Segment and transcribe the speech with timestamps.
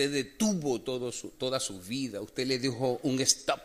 [0.00, 3.60] usted detuvo todo su, toda su vida, usted le dijo un stop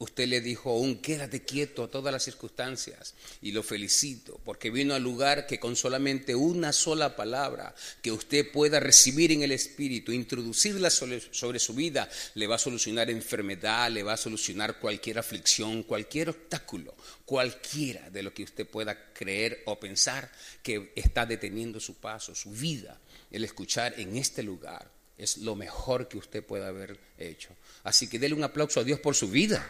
[0.00, 4.94] Usted le dijo un quédate quieto a todas las circunstancias y lo felicito porque vino
[4.94, 10.12] al lugar que con solamente una sola palabra que usted pueda recibir en el Espíritu,
[10.12, 15.82] introducirla sobre, su vida, le va a solucionar enfermedad, le va a solucionar cualquier aflicción,
[15.82, 16.94] cualquier obstáculo,
[17.24, 20.30] cualquiera de lo que usted pueda creer o pensar
[20.62, 23.00] que está deteniendo su paso, su vida.
[23.32, 27.50] El escuchar en este lugar es lo mejor que usted pueda haber hecho.
[27.82, 29.68] Así que déle un aplauso a Dios por su vida.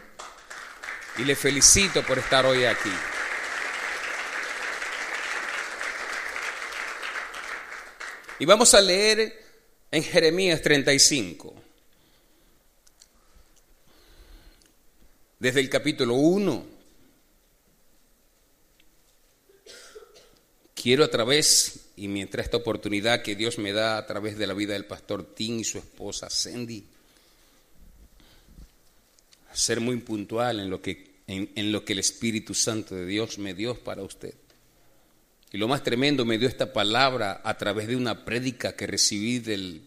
[1.16, 2.92] Y le felicito por estar hoy aquí.
[8.38, 9.46] Y vamos a leer
[9.90, 11.54] en Jeremías 35,
[15.40, 16.77] desde el capítulo 1.
[20.88, 24.54] Quiero a través, y mientras esta oportunidad que Dios me da a través de la
[24.54, 26.82] vida del pastor Tim y su esposa Sandy,
[29.52, 33.52] ser muy puntual en lo que, en, lo que el Espíritu Santo de Dios me
[33.52, 34.32] dio para usted.
[35.52, 39.40] Y lo más tremendo, me dio esta palabra a través de una prédica que recibí
[39.40, 39.82] del,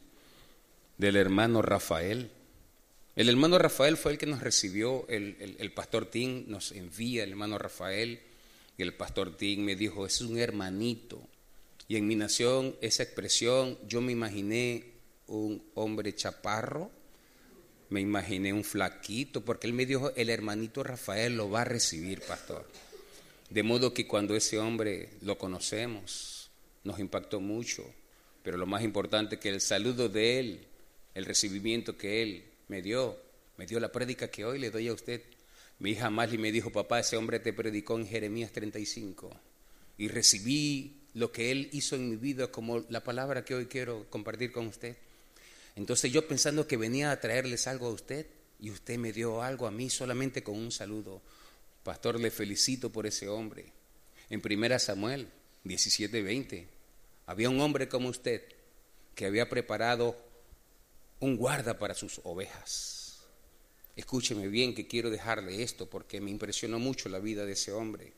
[0.99, 2.29] del hermano Rafael.
[3.15, 7.31] El hermano Rafael fue el que nos recibió, el, el, pastor Tim nos envía, el
[7.31, 8.19] hermano Rafael,
[8.81, 11.21] y el pastor Tim me dijo, es un hermanito.
[11.87, 14.85] Y en mi nación, esa expresión, yo me imaginé
[15.27, 16.89] un hombre chaparro,
[17.91, 22.21] me imaginé un flaquito, porque él me dijo, el hermanito Rafael lo va a recibir,
[22.21, 22.67] pastor.
[23.51, 26.49] De modo que cuando ese hombre lo conocemos,
[26.83, 27.85] nos impactó mucho,
[28.41, 30.67] pero lo más importante que el saludo de él,
[31.13, 33.15] el recibimiento que él me dio,
[33.57, 35.21] me dio la prédica que hoy le doy a usted.
[35.81, 39.31] Mi hija Marley me dijo, papá, ese hombre te predicó en Jeremías 35
[39.97, 44.07] y recibí lo que él hizo en mi vida como la palabra que hoy quiero
[44.11, 44.95] compartir con usted.
[45.75, 48.27] Entonces yo pensando que venía a traerles algo a usted
[48.59, 51.19] y usted me dio algo a mí solamente con un saludo.
[51.83, 53.65] Pastor, le felicito por ese hombre.
[54.29, 55.29] En primera Samuel
[55.65, 56.67] 17:20
[57.25, 58.43] había un hombre como usted
[59.15, 60.15] que había preparado
[61.19, 63.00] un guarda para sus ovejas.
[64.01, 68.11] Escúcheme bien que quiero dejarle esto porque me impresionó mucho la vida de ese hombre.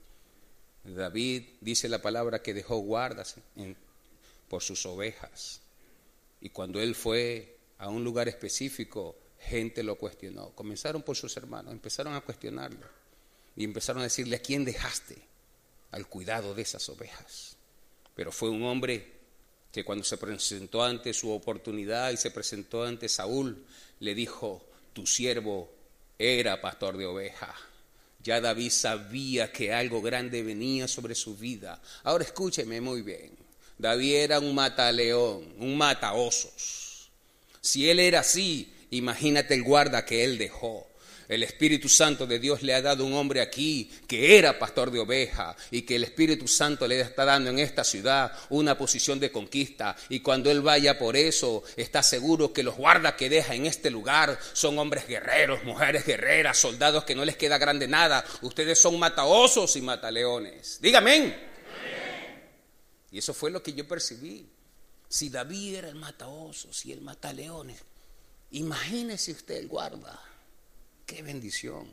[0.86, 3.36] David dice la palabra que dejó guardas
[4.48, 5.60] por sus ovejas.
[6.40, 10.52] Y cuando él fue a un lugar específico, gente lo cuestionó.
[10.52, 12.88] Comenzaron por sus hermanos, empezaron a cuestionarlo.
[13.58, 15.18] Y empezaron a decirle, ¿a quién dejaste
[15.92, 17.58] al cuidado de esas ovejas?
[18.16, 19.12] Pero fue un hombre
[19.70, 23.66] que cuando se presentó ante su oportunidad y se presentó ante Saúl,
[24.00, 25.70] le dijo, tu siervo
[26.18, 27.56] era pastor de ovejas.
[28.24, 31.82] Ya David sabía que algo grande venía sobre su vida.
[32.04, 33.32] Ahora escúcheme muy bien.
[33.78, 37.10] David era un mataleón, un mataosos.
[37.60, 40.88] Si él era así, imagínate el guarda que él dejó.
[41.34, 45.00] El Espíritu Santo de Dios le ha dado un hombre aquí que era pastor de
[45.00, 49.32] oveja y que el Espíritu Santo le está dando en esta ciudad una posición de
[49.32, 49.96] conquista.
[50.10, 53.90] Y cuando él vaya por eso, está seguro que los guardas que deja en este
[53.90, 58.24] lugar son hombres guerreros, mujeres guerreras, soldados que no les queda grande nada.
[58.42, 60.80] Ustedes son mataosos y mataleones.
[60.82, 61.36] Dígame.
[63.12, 64.48] Y eso fue lo que yo percibí.
[65.08, 67.80] Si David era el mataosos y el mataleones,
[68.52, 70.33] imagínese usted el guarda.
[71.14, 71.86] Qué bendición.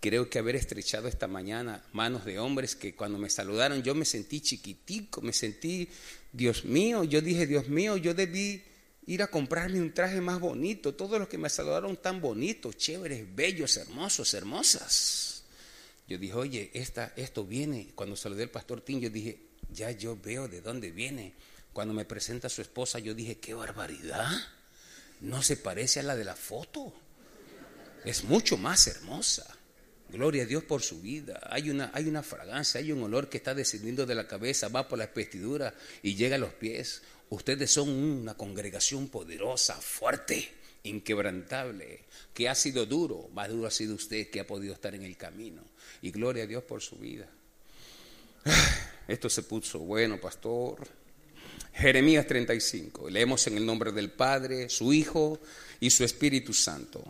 [0.00, 4.04] Creo que haber estrechado esta mañana manos de hombres que cuando me saludaron yo me
[4.04, 5.88] sentí chiquitico, me sentí,
[6.30, 8.62] Dios mío, yo dije, Dios mío, yo debí
[9.06, 10.94] ir a comprarme un traje más bonito.
[10.94, 15.44] Todos los que me saludaron tan bonitos, chéveres, bellos, hermosos, hermosas.
[16.06, 17.92] Yo dije, oye, esta, esto viene.
[17.94, 19.38] Cuando saludé al pastor Tim, yo dije,
[19.72, 21.32] ya yo veo de dónde viene.
[21.72, 24.28] Cuando me presenta su esposa, yo dije, qué barbaridad.
[25.22, 26.92] No se parece a la de la foto.
[28.04, 29.46] Es mucho más hermosa.
[30.10, 31.40] Gloria a Dios por su vida.
[31.50, 34.86] Hay una, hay una fragancia, hay un olor que está descendiendo de la cabeza, va
[34.86, 37.02] por la vestidura y llega a los pies.
[37.30, 40.48] Ustedes son una congregación poderosa, fuerte,
[40.84, 43.28] inquebrantable, que ha sido duro.
[43.32, 45.62] Más duro ha sido usted que ha podido estar en el camino.
[46.02, 47.28] Y gloria a Dios por su vida.
[49.08, 50.86] Esto se puso bueno, pastor.
[51.72, 53.10] Jeremías 35.
[53.10, 55.40] Leemos en el nombre del Padre, su Hijo
[55.80, 57.02] y su Espíritu Santo.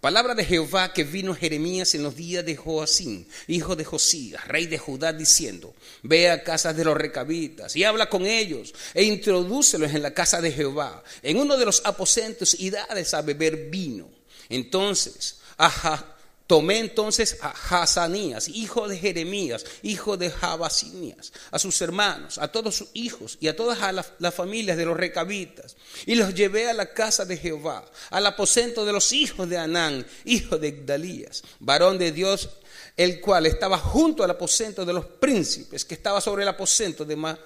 [0.00, 4.66] Palabra de Jehová que vino Jeremías en los días de Joacín, hijo de Josías, rey
[4.66, 9.92] de Judá, diciendo, ve a casas de los recabitas y habla con ellos e introdúcelos
[9.92, 14.08] en la casa de Jehová, en uno de los aposentos y dades a beber vino.
[14.48, 16.16] Entonces, ajá,
[16.50, 22.74] Tomé entonces a Hazanías, hijo de Jeremías, hijo de Jabasías, a sus hermanos, a todos
[22.74, 23.78] sus hijos y a todas
[24.18, 25.76] las, familias de los recabitas,
[26.06, 30.04] y los llevé a la casa de Jehová, al aposento de los hijos de Anán,
[30.24, 32.48] hijo de Dalías, varón de Dios,
[32.96, 37.36] el cual estaba junto al aposento de los príncipes, que estaba sobre el aposento de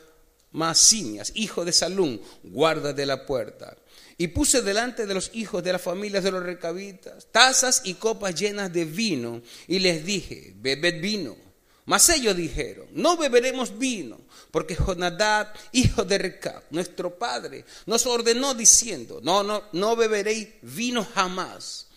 [0.52, 3.76] Masinias, hijo de Salún, guarda de la puerta.
[4.16, 8.34] Y puse delante de los hijos de las familias de los recabitas tazas y copas
[8.34, 11.36] llenas de vino, y les dije, bebed vino.
[11.86, 14.18] Mas ellos dijeron, no beberemos vino,
[14.50, 21.04] porque Jonadab, hijo de Recab, nuestro padre, nos ordenó diciendo, no, no, no beberéis vino
[21.04, 21.88] jamás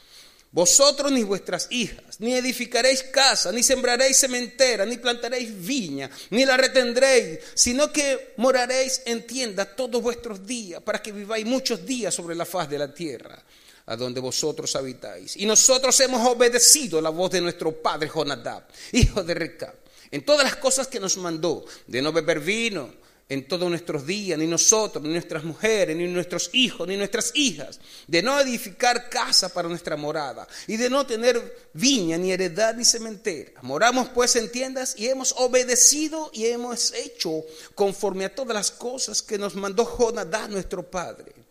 [0.51, 6.57] vosotros ni vuestras hijas, ni edificaréis casa, ni sembraréis cementera, ni plantaréis viña, ni la
[6.57, 12.35] retendréis, sino que moraréis en tienda todos vuestros días, para que viváis muchos días sobre
[12.35, 13.43] la faz de la tierra,
[13.85, 15.37] a donde vosotros habitáis.
[15.37, 18.63] Y nosotros hemos obedecido la voz de nuestro padre Jonadab,
[18.93, 19.75] hijo de Recab,
[20.09, 24.39] en todas las cosas que nos mandó, de no beber vino, en todos nuestros días,
[24.39, 29.49] ni nosotros, ni nuestras mujeres, ni nuestros hijos, ni nuestras hijas, de no edificar casa
[29.49, 33.51] para nuestra morada y de no tener viña, ni heredad, ni cementera.
[33.63, 37.43] Moramos pues en tiendas y hemos obedecido y hemos hecho
[37.75, 41.46] conforme a todas las cosas que nos mandó Jonadá nuestro Padre.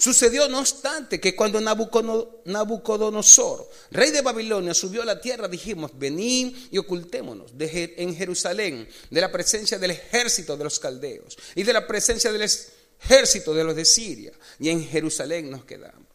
[0.00, 6.56] Sucedió, no obstante, que cuando Nabucodonosor, rey de Babilonia, subió a la tierra, dijimos, venid
[6.70, 11.86] y ocultémonos en Jerusalén de la presencia del ejército de los caldeos y de la
[11.86, 12.50] presencia del
[12.98, 16.08] ejército de los de Siria, y en Jerusalén nos quedamos.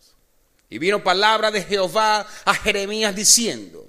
[0.68, 3.88] Y vino palabra de Jehová a Jeremías diciendo,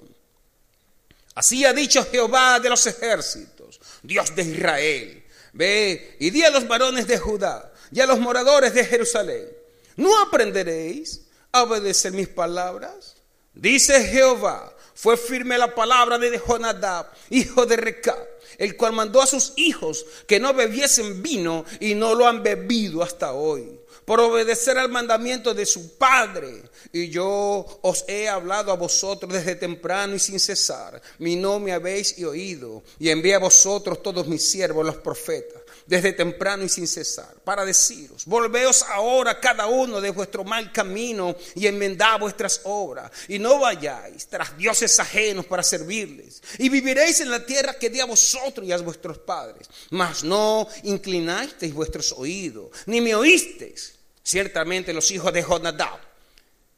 [1.33, 5.23] así ha dicho Jehová de los ejércitos, Dios de Israel,
[5.53, 9.56] ve y di a los varones de Judá y a los moradores de Jerusalén,
[9.97, 11.21] ¿No aprenderéis
[11.51, 13.15] a obedecer mis palabras?
[13.53, 18.27] Dice Jehová, fue firme la palabra de Jonadab, hijo de Recab,
[18.59, 23.01] el cual mandó a sus hijos que no bebiesen vino y no lo han bebido
[23.01, 26.63] hasta hoy, por obedecer al mandamiento de su padre.
[26.93, 31.73] Y yo os he hablado a vosotros desde temprano y sin cesar, mi no me
[31.73, 36.87] habéis oído, y envié a vosotros todos mis siervos, los profetas desde temprano y sin
[36.87, 43.09] cesar, para deciros, volveos ahora cada uno de vuestro mal camino y enmendad vuestras obras,
[43.27, 48.01] y no vayáis tras dioses ajenos para servirles, y viviréis en la tierra que di
[48.01, 53.93] a vosotros y a vuestros padres, mas no inclinasteis vuestros oídos, ni me oísteis.
[54.21, 55.99] Ciertamente los hijos de Jonadab,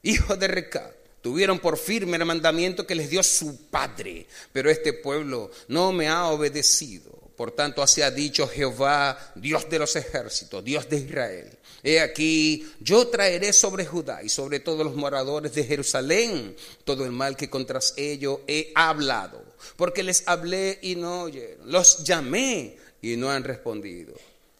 [0.04, 4.94] hijos de Recab, tuvieron por firme el mandamiento que les dio su padre, pero este
[4.94, 7.19] pueblo no me ha obedecido.
[7.40, 11.58] Por tanto, así ha dicho Jehová, Dios de los ejércitos, Dios de Israel.
[11.82, 16.54] He aquí, yo traeré sobre Judá y sobre todos los moradores de Jerusalén
[16.84, 19.42] todo el mal que contra ellos he hablado.
[19.78, 21.72] Porque les hablé y no oyeron.
[21.72, 24.16] Los llamé y no han respondido.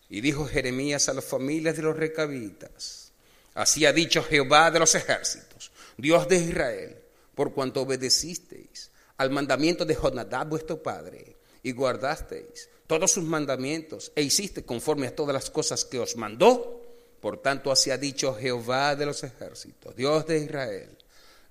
[0.10, 3.12] Y dijo Jeremías a las familias de los recabitas.
[3.56, 6.96] Así ha dicho Jehová de los ejércitos, Dios de Israel,
[7.36, 14.24] por cuanto obedecisteis al mandamiento de Jonadab vuestro padre y guardasteis todos sus mandamientos e
[14.24, 16.82] hiciste conforme a todas las cosas que os mandó,
[17.22, 20.98] por tanto así ha dicho Jehová de los ejércitos, Dios de Israel,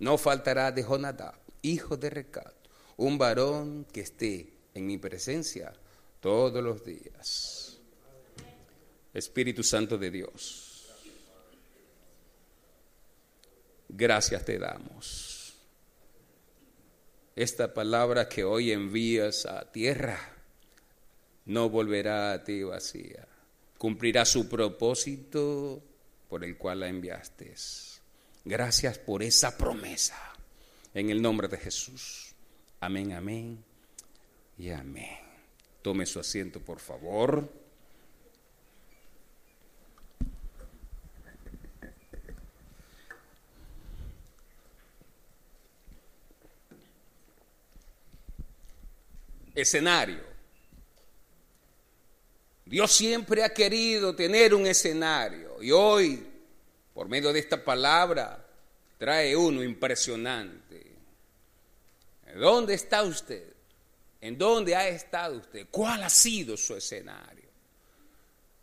[0.00, 2.52] no faltará de Jonadab, hijo de Recab,
[2.96, 5.72] un varón que esté en mi presencia
[6.20, 7.78] todos los días.
[9.14, 10.88] Espíritu Santo de Dios,
[13.88, 15.27] gracias te damos.
[17.38, 20.18] Esta palabra que hoy envías a tierra
[21.44, 23.28] no volverá a ti vacía.
[23.78, 25.80] Cumplirá su propósito
[26.28, 27.54] por el cual la enviaste.
[28.44, 30.18] Gracias por esa promesa.
[30.92, 32.34] En el nombre de Jesús.
[32.80, 33.62] Amén, amén
[34.58, 35.20] y amén.
[35.80, 37.48] Tome su asiento, por favor.
[49.60, 50.22] Escenario.
[52.64, 56.24] Dios siempre ha querido tener un escenario y hoy,
[56.94, 58.46] por medio de esta palabra,
[58.98, 60.92] trae uno impresionante.
[62.36, 63.52] ¿Dónde está usted?
[64.20, 65.66] ¿En dónde ha estado usted?
[65.70, 67.48] ¿Cuál ha sido su escenario?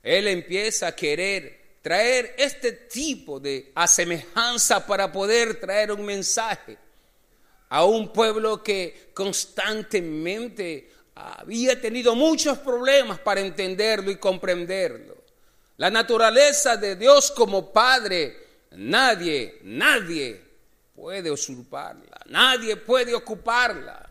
[0.02, 6.85] Él empieza a querer traer este tipo de asemejanza para poder traer un mensaje
[7.76, 15.18] a un pueblo que constantemente había tenido muchos problemas para entenderlo y comprenderlo.
[15.76, 20.42] La naturaleza de Dios como Padre, nadie, nadie
[20.96, 24.10] puede usurparla, nadie puede ocuparla.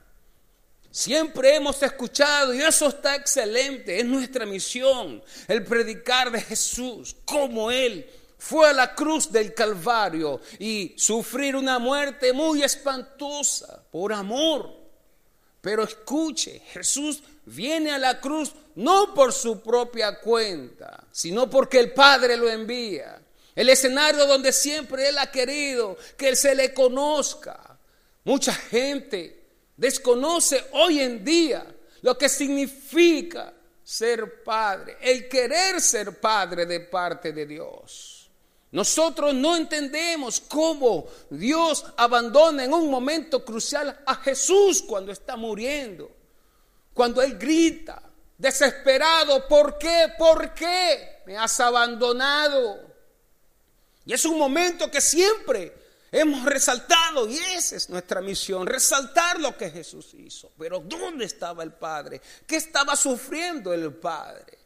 [0.90, 7.70] Siempre hemos escuchado y eso está excelente, es nuestra misión, el predicar de Jesús, como
[7.70, 8.06] Él
[8.44, 14.70] fue a la cruz del Calvario y sufrir una muerte muy espantosa por amor.
[15.62, 21.94] Pero escuche, Jesús viene a la cruz no por su propia cuenta, sino porque el
[21.94, 23.18] Padre lo envía.
[23.54, 27.78] El escenario donde siempre Él ha querido que se le conozca.
[28.24, 29.42] Mucha gente
[29.74, 31.64] desconoce hoy en día
[32.02, 38.13] lo que significa ser padre, el querer ser padre de parte de Dios.
[38.74, 46.10] Nosotros no entendemos cómo Dios abandona en un momento crucial a Jesús cuando está muriendo,
[46.92, 48.02] cuando Él grita,
[48.36, 50.12] desesperado, ¿por qué?
[50.18, 52.80] ¿Por qué me has abandonado?
[54.06, 55.72] Y es un momento que siempre
[56.10, 60.50] hemos resaltado y esa es nuestra misión, resaltar lo que Jesús hizo.
[60.58, 62.20] Pero ¿dónde estaba el Padre?
[62.44, 64.63] ¿Qué estaba sufriendo el Padre?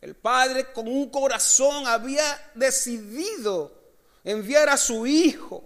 [0.00, 3.72] El Padre con un corazón había decidido
[4.24, 5.64] enviar a su Hijo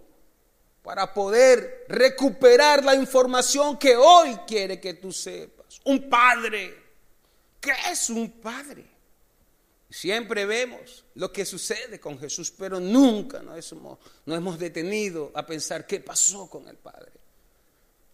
[0.83, 5.81] para poder recuperar la información que hoy quiere que tú sepas.
[5.85, 6.83] Un Padre.
[7.61, 8.85] ¿Qué es un Padre?
[9.89, 15.87] Siempre vemos lo que sucede con Jesús, pero nunca nos hemos, hemos detenido a pensar
[15.87, 17.13] qué pasó con el Padre.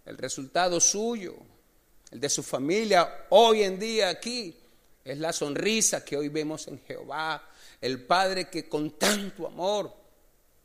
[0.04, 1.36] El resultado suyo,
[2.10, 4.57] el de su familia hoy en día aquí,
[5.12, 7.48] es la sonrisa que hoy vemos en Jehová,
[7.80, 9.92] el Padre que con tanto amor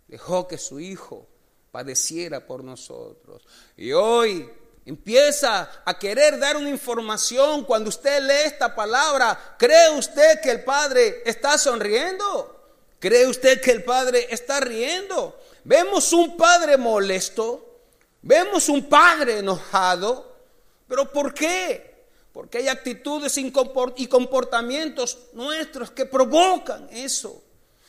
[0.07, 1.27] dejó que su Hijo
[1.71, 3.43] padeciera por nosotros.
[3.77, 4.49] Y hoy
[4.85, 7.63] Empieza a querer dar una información.
[7.63, 12.77] Cuando usted lee esta palabra, ¿cree usted que el Padre está sonriendo?
[12.99, 15.39] ¿Cree usted que el Padre está riendo?
[15.63, 17.79] Vemos un Padre molesto,
[18.21, 20.35] vemos un Padre enojado,
[20.87, 21.92] pero ¿por qué?
[22.33, 27.43] Porque hay actitudes y comportamientos nuestros que provocan eso.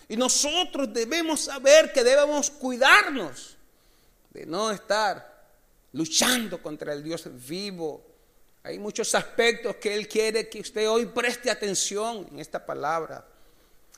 [0.06, 3.56] Y nosotros debemos saber que debemos cuidarnos
[4.30, 5.46] de no estar
[5.92, 8.04] luchando contra el Dios vivo.
[8.64, 13.26] Hay muchos aspectos que Él quiere que usted hoy preste atención en esta palabra.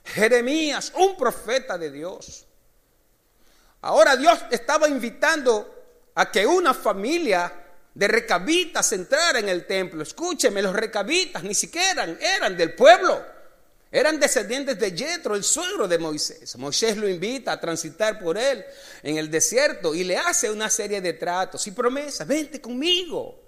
[0.04, 2.46] Jeremías, un profeta de Dios.
[3.80, 5.74] Ahora Dios estaba invitando
[6.14, 7.65] a que una familia
[7.96, 10.02] de recabitas entrara en el templo.
[10.02, 13.24] Escúcheme, los recabitas ni siquiera eran del pueblo.
[13.90, 16.56] Eran descendientes de Jetro, el suegro de Moisés.
[16.58, 18.62] Moisés lo invita a transitar por él
[19.02, 22.28] en el desierto y le hace una serie de tratos y promesas.
[22.28, 23.40] Vente conmigo,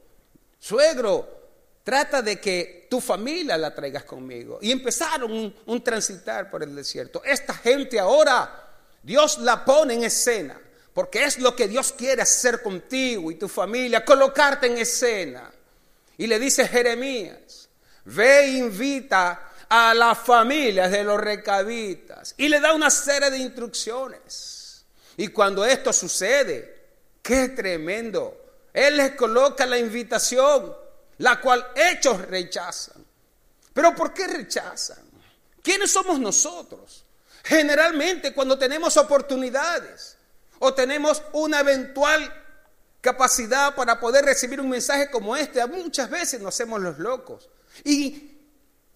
[0.58, 1.36] suegro.
[1.84, 4.60] Trata de que tu familia la traigas conmigo.
[4.62, 7.22] Y empezaron un transitar por el desierto.
[7.22, 8.66] Esta gente ahora,
[9.02, 10.58] Dios la pone en escena,
[10.98, 15.48] porque es lo que Dios quiere hacer contigo y tu familia, colocarte en escena.
[16.16, 17.68] Y le dice Jeremías,
[18.04, 23.38] ve e invita a las familias de los recabitas y le da una serie de
[23.38, 24.86] instrucciones.
[25.16, 26.88] Y cuando esto sucede,
[27.22, 28.66] qué tremendo.
[28.74, 30.74] Él les coloca la invitación,
[31.18, 33.06] la cual ellos rechazan.
[33.72, 35.08] Pero ¿por qué rechazan?
[35.62, 37.04] ¿Quiénes somos nosotros?
[37.44, 40.17] Generalmente cuando tenemos oportunidades
[40.58, 42.32] o tenemos una eventual
[43.00, 47.48] capacidad para poder recibir un mensaje como este, muchas veces nos hacemos los locos.
[47.84, 48.38] Y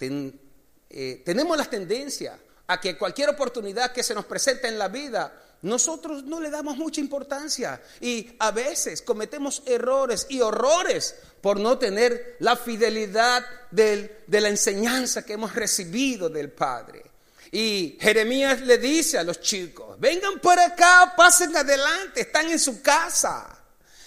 [0.00, 5.32] eh, tenemos la tendencia a que cualquier oportunidad que se nos presente en la vida,
[5.62, 11.78] nosotros no le damos mucha importancia y a veces cometemos errores y horrores por no
[11.78, 17.11] tener la fidelidad de la enseñanza que hemos recibido del Padre.
[17.54, 22.80] Y Jeremías le dice a los chicos, vengan por acá, pasen adelante, están en su
[22.80, 23.46] casa,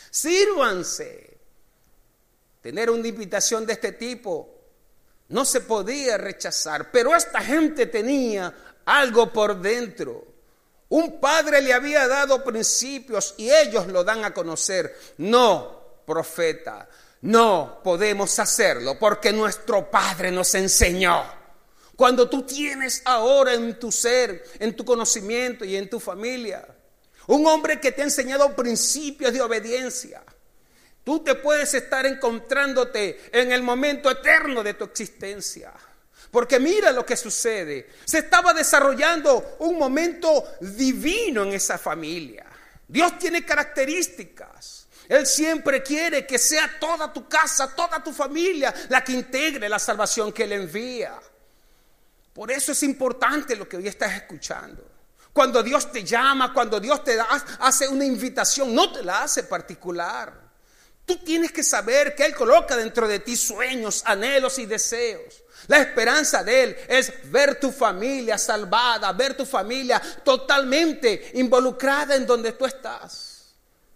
[0.09, 1.37] sírvanse.
[2.59, 4.55] Tener una invitación de este tipo
[5.29, 8.51] no se podía rechazar, pero esta gente tenía
[8.83, 10.25] algo por dentro.
[10.89, 14.99] Un padre le había dado principios y ellos lo dan a conocer.
[15.19, 16.89] No, profeta,
[17.21, 21.44] no podemos hacerlo porque nuestro padre nos enseñó.
[21.95, 26.67] Cuando tú tienes ahora en tu ser, en tu conocimiento y en tu familia,
[27.27, 30.23] un hombre que te ha enseñado principios de obediencia,
[31.05, 35.71] Tú te puedes estar encontrándote en el momento eterno de tu existencia.
[36.31, 37.91] Porque mira lo que sucede.
[38.05, 42.47] Se estaba desarrollando un momento divino en esa familia.
[42.87, 44.87] Dios tiene características.
[45.07, 49.77] Él siempre quiere que sea toda tu casa, toda tu familia la que integre la
[49.77, 51.13] salvación que Él envía.
[52.35, 54.85] Por eso es importante lo que hoy estás escuchando.
[55.31, 57.17] Cuando Dios te llama, cuando Dios te
[57.59, 60.33] hace una invitación, no te la hace particular.
[61.05, 65.43] Tú tienes que saber que Él coloca dentro de ti sueños, anhelos y deseos.
[65.67, 72.25] La esperanza de Él es ver tu familia salvada, ver tu familia totalmente involucrada en
[72.25, 73.53] donde tú estás.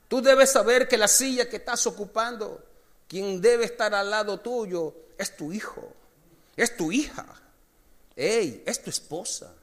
[0.07, 2.63] Tú debes saber que la silla que estás ocupando,
[3.05, 5.93] quien debe estar al lado tuyo, es tu hijo,
[6.55, 7.25] es tu hija,
[8.15, 9.53] hey, es tu esposa,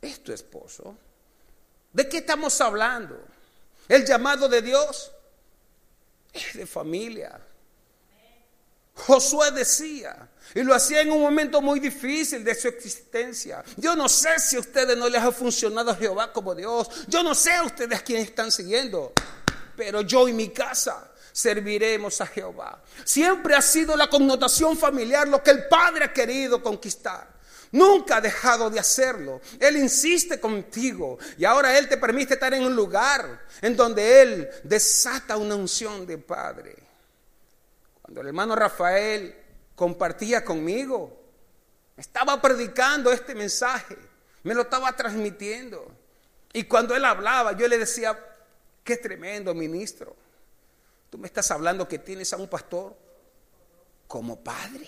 [0.00, 0.96] es tu esposo.
[1.92, 3.20] ¿De qué estamos hablando?
[3.88, 5.12] El llamado de Dios
[6.32, 7.40] es de familia.
[8.96, 13.64] Josué decía, y lo hacía en un momento muy difícil de su existencia.
[13.76, 16.88] Yo no sé si a ustedes no les ha funcionado a Jehová como Dios.
[17.08, 19.12] Yo no sé a ustedes quiénes están siguiendo.
[19.76, 22.80] Pero yo y mi casa serviremos a Jehová.
[23.04, 27.33] Siempre ha sido la connotación familiar lo que el Padre ha querido conquistar.
[27.74, 29.40] Nunca ha dejado de hacerlo.
[29.58, 34.48] Él insiste contigo y ahora Él te permite estar en un lugar en donde Él
[34.62, 36.76] desata una unción de Padre.
[38.00, 39.34] Cuando el hermano Rafael
[39.74, 41.20] compartía conmigo,
[41.96, 43.96] estaba predicando este mensaje,
[44.44, 45.90] me lo estaba transmitiendo.
[46.52, 48.16] Y cuando él hablaba, yo le decía,
[48.84, 50.14] qué tremendo ministro.
[51.10, 52.96] Tú me estás hablando que tienes a un pastor
[54.06, 54.86] como padre.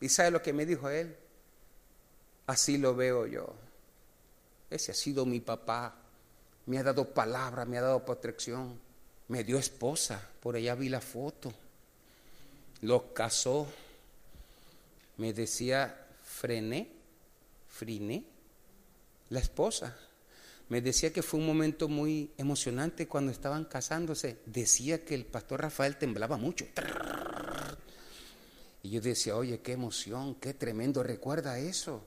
[0.00, 1.16] ¿Y sabe lo que me dijo él?
[2.48, 3.54] Así lo veo yo.
[4.68, 5.94] Ese ha sido mi papá.
[6.66, 8.80] Me ha dado palabra, me ha dado protección.
[9.28, 10.20] Me dio esposa.
[10.40, 11.54] Por allá vi la foto
[12.82, 13.66] los casó.
[15.16, 16.88] Me decía, frené,
[17.68, 18.24] friné,
[19.30, 19.96] la esposa.
[20.68, 24.38] Me decía que fue un momento muy emocionante cuando estaban casándose.
[24.46, 26.66] Decía que el pastor Rafael temblaba mucho.
[28.82, 32.04] Y yo decía, oye, qué emoción, qué tremendo, recuerda eso.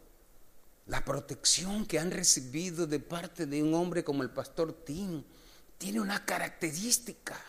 [0.92, 5.24] La protección que han recibido de parte de un hombre como el pastor Tim
[5.78, 7.42] tiene una característica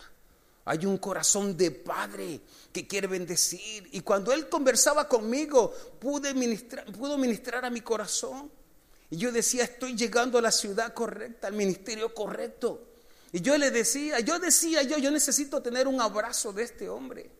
[0.64, 2.40] hay un corazón de padre
[2.72, 3.88] que quiere bendecir.
[3.92, 8.50] Y cuando él conversaba conmigo, pude ministrar, pudo ministrar a mi corazón.
[9.10, 12.88] Y yo decía, estoy llegando a la ciudad correcta, al ministerio correcto.
[13.32, 17.30] Y yo le decía, yo decía yo, yo necesito tener un abrazo de este hombre.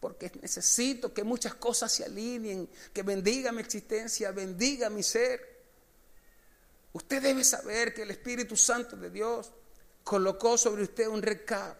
[0.00, 5.58] Porque necesito que muchas cosas se alineen, que bendiga mi existencia, bendiga mi ser.
[6.92, 9.50] Usted debe saber que el Espíritu Santo de Dios
[10.04, 11.76] colocó sobre usted un recado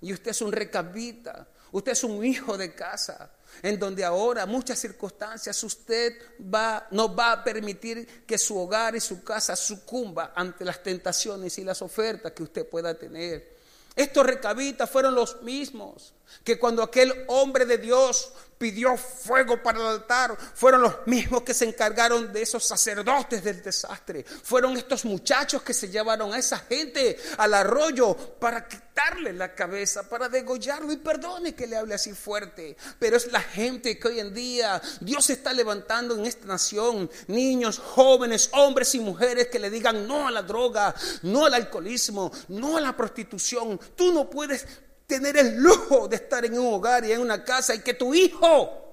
[0.00, 4.78] y usted es un recabita, usted es un hijo de casa, en donde ahora muchas
[4.78, 10.64] circunstancias usted va, no va a permitir que su hogar y su casa sucumba ante
[10.64, 13.58] las tentaciones y las ofertas que usted pueda tener.
[13.94, 19.86] Estos recabitas fueron los mismos que cuando aquel hombre de Dios pidió fuego para el
[19.86, 24.24] altar, fueron los mismos que se encargaron de esos sacerdotes del desastre.
[24.24, 30.08] Fueron estos muchachos que se llevaron a esa gente al arroyo para quitarle la cabeza,
[30.08, 30.92] para degollarlo.
[30.92, 34.82] Y perdone que le hable así fuerte, pero es la gente que hoy en día
[35.00, 37.08] Dios está levantando en esta nación.
[37.28, 42.32] Niños, jóvenes, hombres y mujeres que le digan no a la droga, no al alcoholismo,
[42.48, 43.78] no a la prostitución.
[43.94, 44.66] Tú no puedes
[45.08, 48.14] tener el lujo de estar en un hogar y en una casa y que tu
[48.14, 48.84] hijo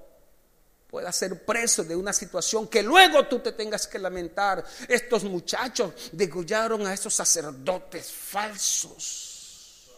[0.88, 4.64] pueda ser preso de una situación que luego tú te tengas que lamentar.
[4.88, 9.90] Estos muchachos degollaron a esos sacerdotes falsos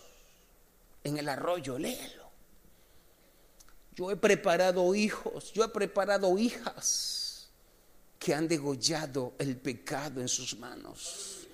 [1.05, 2.29] en el arroyo, léelo.
[3.95, 7.49] Yo he preparado hijos, yo he preparado hijas
[8.19, 11.47] que han degollado el pecado en sus manos.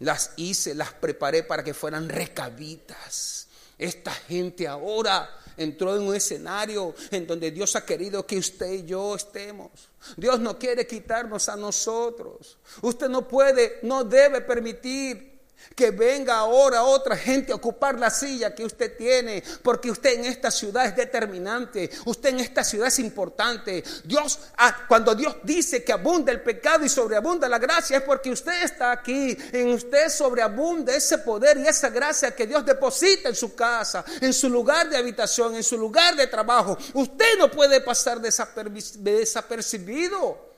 [0.00, 3.48] Las hice, las preparé para que fueran recabitas
[3.80, 8.84] esta gente ahora entró en un escenario en donde Dios ha querido que usted y
[8.84, 9.70] yo estemos.
[10.16, 12.58] Dios no quiere quitarnos a nosotros.
[12.82, 15.29] Usted no puede, no debe permitir
[15.74, 20.26] que venga ahora otra gente a ocupar la silla que usted tiene, porque usted en
[20.26, 23.82] esta ciudad es determinante, usted en esta ciudad es importante.
[24.04, 28.30] Dios, ah, cuando Dios dice que abunda el pecado y sobreabunda la gracia, es porque
[28.30, 33.36] usted está aquí, en usted sobreabunda ese poder y esa gracia que Dios deposita en
[33.36, 36.76] su casa, en su lugar de habitación, en su lugar de trabajo.
[36.94, 40.49] Usted no puede pasar desapercibido.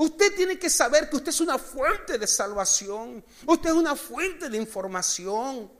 [0.00, 3.22] Usted tiene que saber que usted es una fuente de salvación.
[3.46, 5.70] Usted es una fuente de información.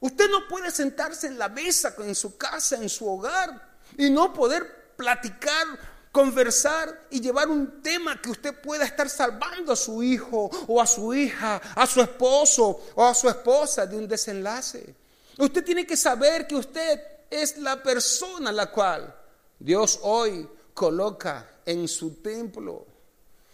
[0.00, 4.32] Usted no puede sentarse en la mesa, en su casa, en su hogar y no
[4.32, 5.66] poder platicar,
[6.10, 10.86] conversar y llevar un tema que usted pueda estar salvando a su hijo o a
[10.86, 14.94] su hija, a su esposo o a su esposa de un desenlace.
[15.36, 19.14] Usted tiene que saber que usted es la persona a la cual
[19.58, 22.86] Dios hoy coloca en su templo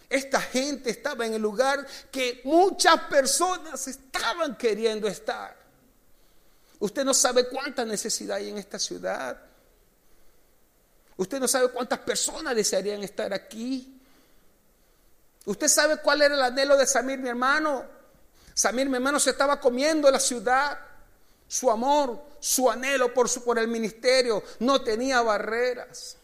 [0.09, 5.55] Esta gente estaba en el lugar que muchas personas estaban queriendo estar.
[6.79, 9.37] Usted no sabe cuánta necesidad hay en esta ciudad.
[11.17, 13.99] Usted no sabe cuántas personas desearían estar aquí.
[15.45, 17.85] Usted sabe cuál era el anhelo de Samir, mi hermano.
[18.53, 20.79] Samir, mi hermano, se estaba comiendo la ciudad.
[21.47, 26.17] Su amor, su anhelo por, su, por el ministerio no tenía barreras.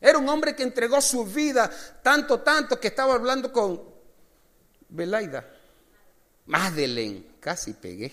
[0.00, 1.70] Era un hombre que entregó su vida
[2.02, 3.82] tanto, tanto que estaba hablando con
[4.88, 5.46] Belaida.
[6.46, 8.12] Madeleine, casi pegué.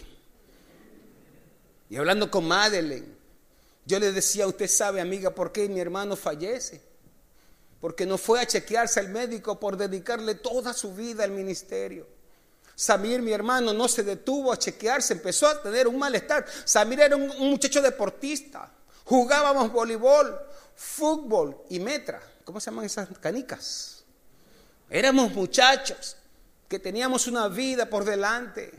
[1.89, 3.15] Y hablando con Madeleine,
[3.85, 6.81] yo le decía, usted sabe, amiga, por qué mi hermano fallece.
[7.79, 12.05] Porque no fue a chequearse al médico por dedicarle toda su vida al ministerio.
[12.75, 16.45] Samir, mi hermano, no se detuvo a chequearse, empezó a tener un malestar.
[16.65, 18.71] Samir era un, un muchacho deportista.
[19.05, 20.37] Jugábamos voleibol,
[20.77, 22.21] fútbol y metra.
[22.45, 24.05] ¿Cómo se llaman esas canicas?
[24.89, 26.15] Éramos muchachos
[26.69, 28.71] que teníamos una vida por delante.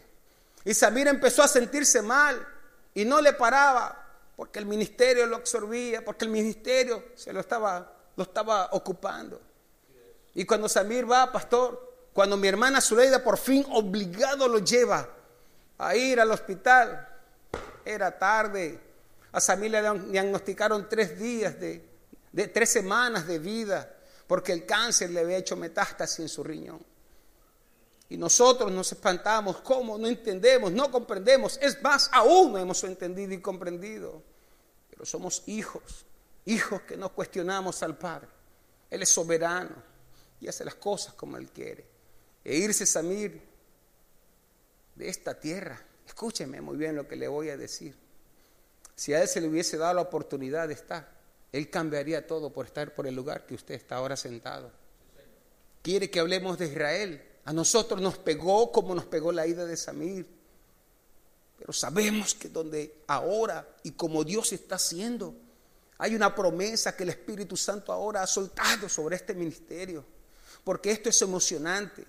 [0.65, 2.47] Y Samir empezó a sentirse mal
[2.95, 4.07] y no le paraba
[4.37, 9.41] porque el ministerio lo absorbía, porque el ministerio se lo estaba, lo estaba ocupando.
[10.35, 15.09] Y cuando Samir va, pastor, cuando mi hermana Zuleida por fin obligado lo lleva
[15.79, 17.09] a ir al hospital,
[17.85, 18.79] era tarde.
[19.33, 21.88] A Samir le diagnosticaron tres días de,
[22.33, 26.81] de tres semanas de vida, porque el cáncer le había hecho metástasis en su riñón.
[28.11, 29.99] Y nosotros nos espantamos, ¿cómo?
[29.99, 31.59] No entendemos, no comprendemos.
[31.61, 34.23] Es más, aún no hemos entendido y comprendido.
[34.89, 36.07] Pero somos hijos,
[36.47, 38.29] hijos que no cuestionamos al Padre.
[38.91, 39.77] Él es soberano
[40.41, 41.85] y hace las cosas como Él quiere.
[42.43, 43.43] E irse Samir
[44.95, 47.95] de esta tierra, escúcheme muy bien lo que le voy a decir.
[48.95, 51.18] Si a Él se le hubiese dado la oportunidad de estar,
[51.53, 54.71] Él cambiaría todo por estar por el lugar que usted está ahora sentado.
[55.83, 59.77] Quiere que hablemos de Israel, a nosotros nos pegó como nos pegó la ida de
[59.77, 60.27] Samir.
[61.59, 65.35] Pero sabemos que donde ahora y como Dios está haciendo,
[65.99, 70.05] hay una promesa que el Espíritu Santo ahora ha soltado sobre este ministerio.
[70.63, 72.05] Porque esto es emocionante.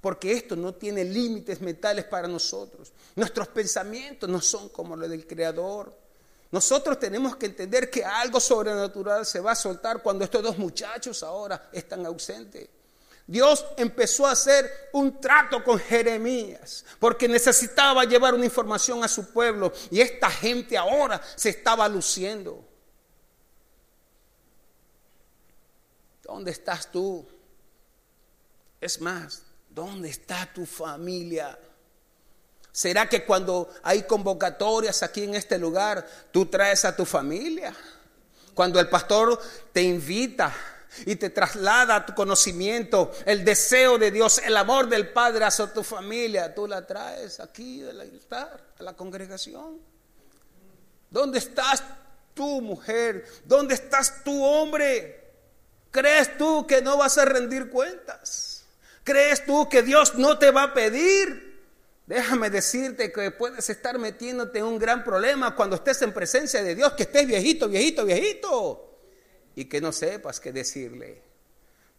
[0.00, 2.92] Porque esto no tiene límites mentales para nosotros.
[3.16, 5.96] Nuestros pensamientos no son como los del Creador.
[6.50, 11.22] Nosotros tenemos que entender que algo sobrenatural se va a soltar cuando estos dos muchachos
[11.22, 12.68] ahora están ausentes.
[13.26, 19.30] Dios empezó a hacer un trato con Jeremías porque necesitaba llevar una información a su
[19.32, 22.66] pueblo y esta gente ahora se estaba luciendo.
[26.24, 27.24] ¿Dónde estás tú?
[28.80, 31.56] Es más, ¿dónde está tu familia?
[32.72, 37.74] ¿Será que cuando hay convocatorias aquí en este lugar, tú traes a tu familia?
[38.54, 39.40] Cuando el pastor
[39.72, 40.54] te invita
[41.06, 45.72] y te traslada a tu conocimiento el deseo de Dios, el amor del Padre hacia
[45.72, 49.78] tu familia, tú la traes aquí del altar, a la congregación.
[51.10, 51.82] ¿Dónde estás
[52.34, 53.26] tú, mujer?
[53.44, 55.32] ¿Dónde estás tú, hombre?
[55.90, 58.64] ¿Crees tú que no vas a rendir cuentas?
[59.02, 61.49] ¿Crees tú que Dios no te va a pedir?
[62.10, 66.74] Déjame decirte que puedes estar metiéndote en un gran problema cuando estés en presencia de
[66.74, 68.98] Dios, que estés viejito, viejito, viejito
[69.54, 71.22] y que no sepas qué decirle.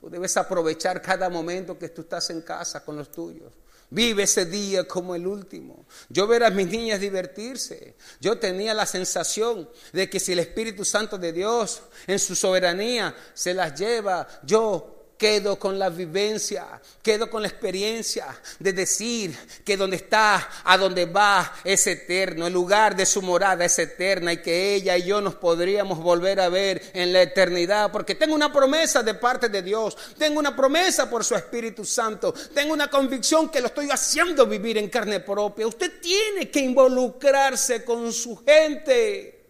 [0.02, 3.54] Tú debes aprovechar cada momento que tú estás en casa con los tuyos.
[3.90, 5.86] Vive ese día como el último.
[6.10, 7.96] Yo ver a mis niñas divertirse.
[8.20, 13.16] Yo tenía la sensación de que si el Espíritu Santo de Dios en su soberanía
[13.34, 18.26] se las lleva, yo quedo con la vivencia, quedo con la experiencia
[18.58, 23.64] de decir que donde está, a donde va, es eterno, el lugar de su morada
[23.64, 27.92] es eterna y que ella y yo nos podríamos volver a ver en la eternidad,
[27.92, 32.34] porque tengo una promesa de parte de Dios, tengo una promesa por su Espíritu Santo,
[32.56, 35.68] tengo una convicción que lo estoy haciendo vivir en carne propia.
[35.68, 39.41] Usted tiene que involucrarse con su gente.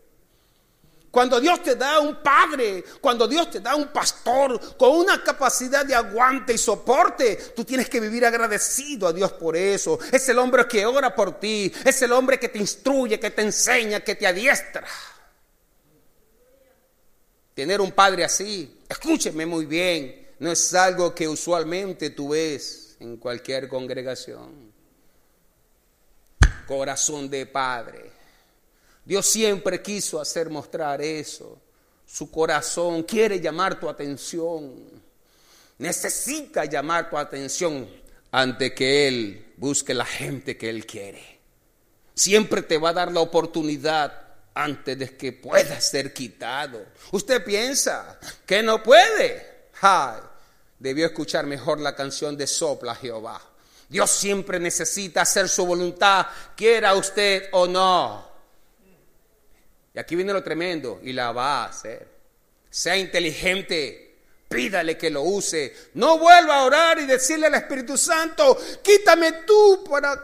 [1.11, 5.85] Cuando Dios te da un padre, cuando Dios te da un pastor con una capacidad
[5.85, 9.99] de aguante y soporte, tú tienes que vivir agradecido a Dios por eso.
[10.09, 13.41] Es el hombre que ora por ti, es el hombre que te instruye, que te
[13.41, 14.87] enseña, que te adiestra.
[17.53, 23.17] Tener un padre así, escúcheme muy bien, no es algo que usualmente tú ves en
[23.17, 24.71] cualquier congregación.
[26.65, 28.20] Corazón de padre
[29.03, 31.59] Dios siempre quiso hacer mostrar eso.
[32.05, 35.01] Su corazón quiere llamar tu atención.
[35.77, 37.89] Necesita llamar tu atención
[38.31, 41.39] ante que Él busque la gente que Él quiere.
[42.13, 44.13] Siempre te va a dar la oportunidad
[44.53, 46.85] antes de que pueda ser quitado.
[47.11, 49.69] Usted piensa que no puede.
[50.77, 53.41] debió escuchar mejor la canción de Sopla Jehová.
[53.89, 58.30] Dios siempre necesita hacer su voluntad, quiera usted o no.
[59.93, 62.07] Y aquí viene lo tremendo, y la va a hacer.
[62.69, 64.15] Sea inteligente,
[64.47, 65.75] pídale que lo use.
[65.95, 70.15] No vuelva a orar y decirle al Espíritu Santo, quítame tú para...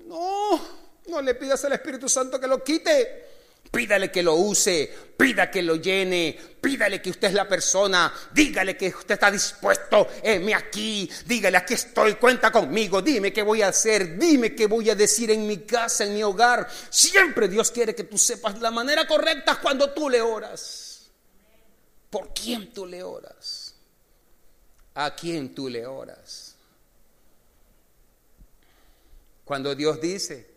[0.00, 0.60] No,
[1.08, 3.25] no le pidas al Espíritu Santo que lo quite.
[3.70, 8.76] Pídale que lo use, pida que lo llene, pídale que usted es la persona, dígale
[8.76, 13.68] que usted está dispuesto, heme aquí, dígale aquí estoy, cuenta conmigo, dime qué voy a
[13.68, 16.68] hacer, dime qué voy a decir en mi casa, en mi hogar.
[16.90, 21.08] Siempre Dios quiere que tú sepas la manera correcta cuando tú le oras.
[22.10, 23.74] ¿Por quién tú le oras?
[24.94, 26.54] ¿A quién tú le oras?
[29.44, 30.50] Cuando Dios dice,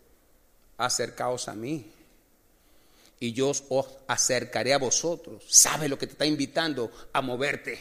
[0.78, 1.92] acercaos a mí
[3.20, 5.44] y yo os acercaré a vosotros.
[5.46, 7.78] Sabe lo que te está invitando a moverte.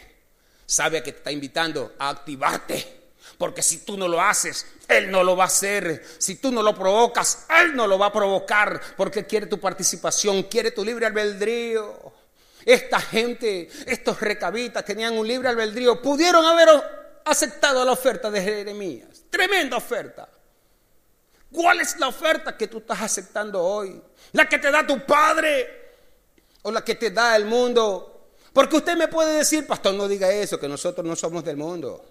[0.66, 3.00] Sabe que te está invitando a activarte.
[3.38, 6.06] Porque si tú no lo haces, Él no lo va a hacer.
[6.18, 8.82] Si tú no lo provocas, Él no lo va a provocar.
[8.98, 12.12] Porque quiere tu participación, quiere tu libre albedrío.
[12.66, 16.02] Esta gente, estos recabitas tenían un libre albedrío.
[16.02, 16.70] Pudieron haber
[17.24, 19.24] aceptado la oferta de Jeremías.
[19.30, 20.28] Tremenda oferta.
[21.52, 24.02] ¿Cuál es la oferta que tú estás aceptando hoy?
[24.34, 25.68] ¿La que te da tu padre
[26.62, 28.30] o la que te da el mundo?
[28.54, 32.06] Porque usted me puede decir, pastor, no diga eso, que nosotros no somos del mundo.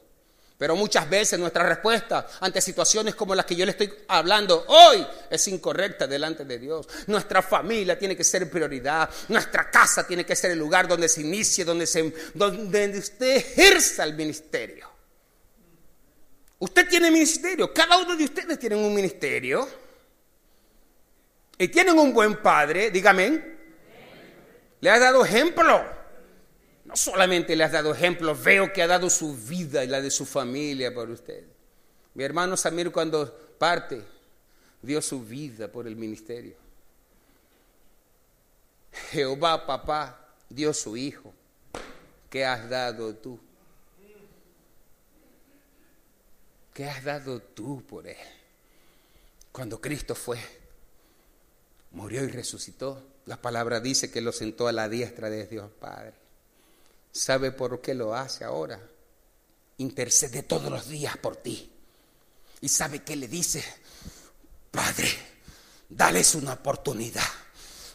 [0.58, 5.06] Pero muchas veces nuestra respuesta ante situaciones como las que yo le estoy hablando hoy
[5.30, 6.88] es incorrecta delante de Dios.
[7.06, 9.08] Nuestra familia tiene que ser prioridad.
[9.28, 14.02] Nuestra casa tiene que ser el lugar donde se inicie, donde, se, donde usted ejerza
[14.02, 14.87] el ministerio.
[16.60, 19.68] Usted tiene ministerio, cada uno de ustedes tienen un ministerio.
[21.58, 23.58] Y tienen un buen padre, dígame.
[24.80, 25.84] Le ha dado ejemplo.
[26.84, 30.10] No solamente le has dado ejemplo, veo que ha dado su vida y la de
[30.10, 31.44] su familia por usted.
[32.14, 34.02] Mi hermano Samir cuando parte
[34.80, 36.56] dio su vida por el ministerio.
[39.10, 41.32] Jehová, papá, dio su hijo.
[42.30, 43.38] ¿Qué has dado tú?
[46.78, 48.16] ¿Qué has dado tú por Él?
[49.50, 50.38] Cuando Cristo fue,
[51.90, 56.14] murió y resucitó, la palabra dice que lo sentó a la diestra de Dios Padre.
[57.10, 58.80] ¿Sabe por qué lo hace ahora?
[59.78, 61.68] Intercede todos los días por ti.
[62.60, 63.64] ¿Y sabe qué le dice?
[64.70, 65.08] Padre,
[65.88, 67.26] dales una oportunidad,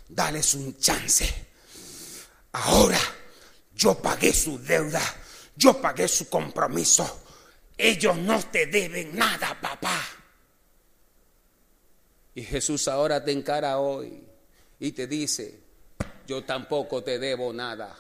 [0.10, 1.26] dales un chance.
[2.52, 3.00] Ahora
[3.74, 5.02] yo pagué su deuda,
[5.56, 7.23] yo pagué su compromiso.
[7.78, 10.02] Ellos no te deben nada, papá.
[12.36, 14.24] Y Jesús ahora te encara hoy
[14.80, 15.60] y te dice,
[16.26, 17.96] yo tampoco te debo nada.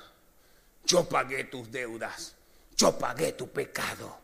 [0.86, 2.36] Yo pagué tus deudas,
[2.76, 4.18] yo pagué tu pecado,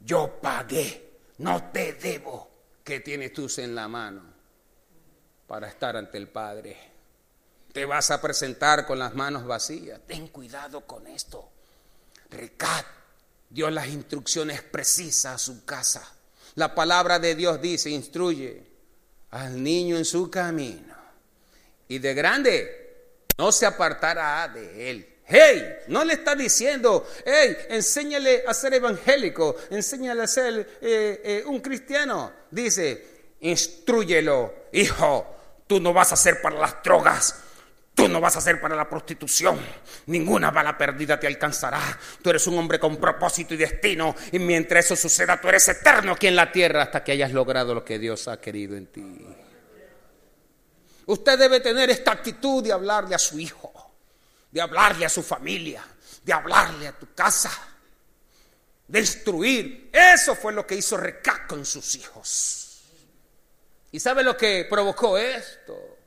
[0.00, 2.48] yo pagué, no te debo.
[2.84, 4.22] ¿Qué tienes tú en la mano
[5.46, 6.76] para estar ante el Padre?
[7.72, 10.00] Te vas a presentar con las manos vacías.
[10.06, 11.48] Ten cuidado con esto.
[12.30, 12.99] Recat
[13.50, 16.10] dio las instrucciones precisas a su casa.
[16.54, 18.62] La palabra de Dios dice, instruye
[19.30, 20.94] al niño en su camino.
[21.88, 22.80] Y de grande
[23.36, 25.06] no se apartará de él.
[25.32, 31.42] Hey, no le está diciendo, hey, enséñale a ser evangélico, enséñale a ser eh, eh,
[31.46, 32.32] un cristiano.
[32.50, 35.36] Dice, instruyelo, hijo,
[35.68, 37.36] tú no vas a ser para las drogas,
[38.00, 39.58] Tú no vas a ser para la prostitución.
[40.06, 41.80] Ninguna bala perdida te alcanzará.
[42.22, 44.14] Tú eres un hombre con propósito y destino.
[44.32, 47.74] Y mientras eso suceda, tú eres eterno aquí en la tierra hasta que hayas logrado
[47.74, 49.26] lo que Dios ha querido en ti.
[51.06, 53.92] Usted debe tener esta actitud de hablarle a su hijo,
[54.50, 55.84] de hablarle a su familia,
[56.22, 57.50] de hablarle a tu casa,
[58.88, 59.90] de instruir.
[59.92, 62.60] Eso fue lo que hizo Recac con sus hijos.
[63.92, 65.98] ¿Y sabe lo que provocó esto?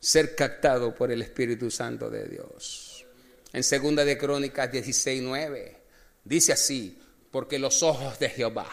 [0.00, 3.04] Ser captado por el Espíritu Santo de Dios.
[3.52, 5.76] En segunda de Crónicas 16:9
[6.24, 6.98] dice así,
[7.30, 8.66] porque los ojos de Jehová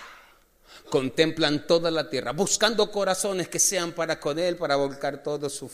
[0.90, 5.70] contemplan toda la tierra, buscando corazones que sean para con él, para volcar todo su,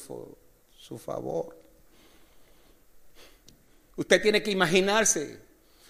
[0.75, 1.55] su favor.
[3.95, 5.39] Usted tiene que imaginarse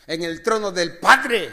[0.08, 1.50] en el trono del Padre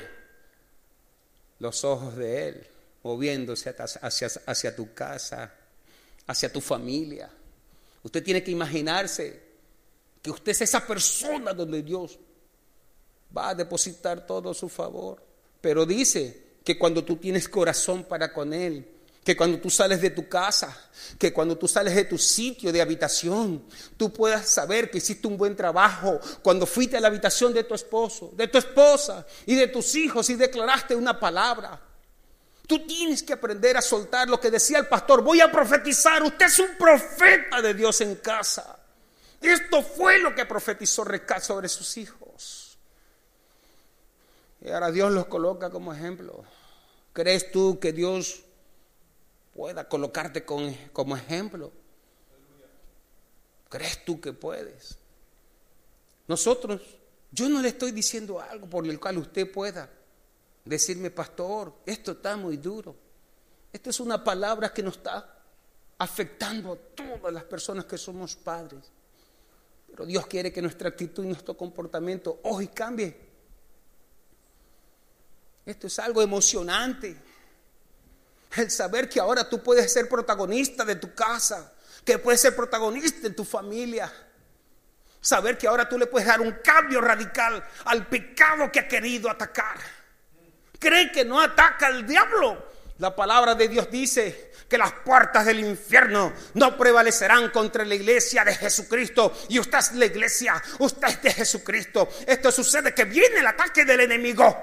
[1.60, 2.66] los ojos de Él
[3.04, 5.54] moviéndose hacia, hacia tu casa,
[6.26, 7.30] hacia tu familia
[8.02, 9.50] Usted tiene que imaginarse
[10.22, 12.18] que usted es esa persona donde Dios
[13.36, 15.22] va a depositar todo su favor.
[15.60, 18.86] Pero dice que cuando tú tienes corazón para con Él,
[19.24, 20.76] que cuando tú sales de tu casa,
[21.18, 23.64] que cuando tú sales de tu sitio de habitación,
[23.96, 27.74] tú puedas saber que hiciste un buen trabajo cuando fuiste a la habitación de tu
[27.74, 31.80] esposo, de tu esposa y de tus hijos y declaraste una palabra.
[32.70, 36.46] Tú tienes que aprender a soltar lo que decía el pastor, voy a profetizar, usted
[36.46, 38.78] es un profeta de Dios en casa.
[39.40, 42.78] Esto fue lo que profetizó Recá sobre sus hijos.
[44.60, 46.44] Y ahora Dios los coloca como ejemplo.
[47.12, 48.44] ¿Crees tú que Dios
[49.52, 51.72] pueda colocarte como ejemplo?
[53.68, 54.96] ¿Crees tú que puedes?
[56.28, 56.82] Nosotros,
[57.32, 59.90] yo no le estoy diciendo algo por el cual usted pueda
[60.70, 62.96] decirme, pastor, esto está muy duro.
[63.72, 65.38] Esto es una palabra que nos está
[65.98, 68.90] afectando a todas las personas que somos padres.
[69.90, 73.16] Pero Dios quiere que nuestra actitud y nuestro comportamiento hoy cambie.
[75.66, 77.16] Esto es algo emocionante.
[78.56, 81.72] El saber que ahora tú puedes ser protagonista de tu casa,
[82.04, 84.10] que puedes ser protagonista en tu familia.
[85.20, 89.28] Saber que ahora tú le puedes dar un cambio radical al pecado que ha querido
[89.28, 89.99] atacar.
[90.80, 92.70] Cree que no ataca al diablo.
[92.98, 98.44] La palabra de Dios dice que las puertas del infierno no prevalecerán contra la iglesia
[98.44, 99.32] de Jesucristo.
[99.48, 102.08] Y usted es la iglesia, usted es de Jesucristo.
[102.26, 104.56] Esto sucede que viene el ataque del enemigo,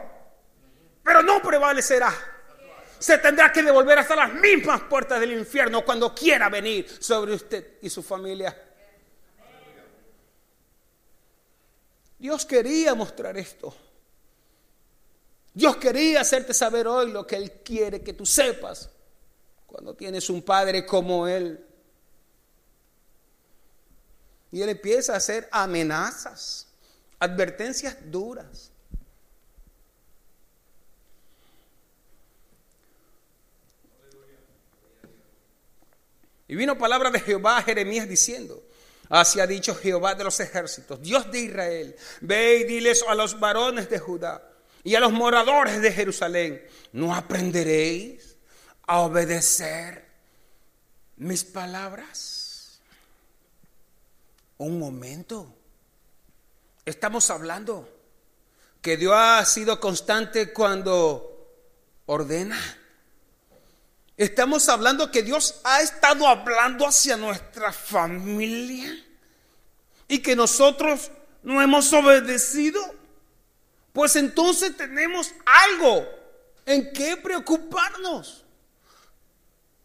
[1.03, 2.13] pero no prevalecerá.
[2.97, 7.77] Se tendrá que devolver hasta las mismas puertas del infierno cuando quiera venir sobre usted
[7.81, 8.55] y su familia.
[12.17, 13.86] Dios quería mostrar esto.
[15.57, 18.91] Dios quería hacerte saber hoy lo que Él quiere que tú sepas
[19.65, 21.65] cuando tienes un padre como Él.
[24.51, 26.67] Y Él empieza a hacer amenazas,
[27.17, 28.71] advertencias duras.
[36.47, 38.63] Y vino palabra de Jehová a Jeremías diciendo,
[39.09, 43.39] así ha dicho Jehová de los ejércitos, Dios de Israel, ve y diles a los
[43.39, 44.53] varones de Judá
[44.87, 48.37] y a los moradores de Jerusalén, ¿no aprenderéis?
[48.87, 50.07] a obedecer
[51.17, 52.79] mis palabras?
[54.57, 55.53] Un momento.
[56.85, 57.87] Estamos hablando
[58.81, 61.51] que Dios ha sido constante cuando
[62.05, 62.57] ordena.
[64.15, 69.05] Estamos hablando que Dios ha estado hablando hacia nuestra familia
[70.07, 71.11] y que nosotros
[71.43, 72.96] no hemos obedecido.
[73.97, 76.07] Pues entonces tenemos algo
[76.67, 78.45] en qué preocuparnos.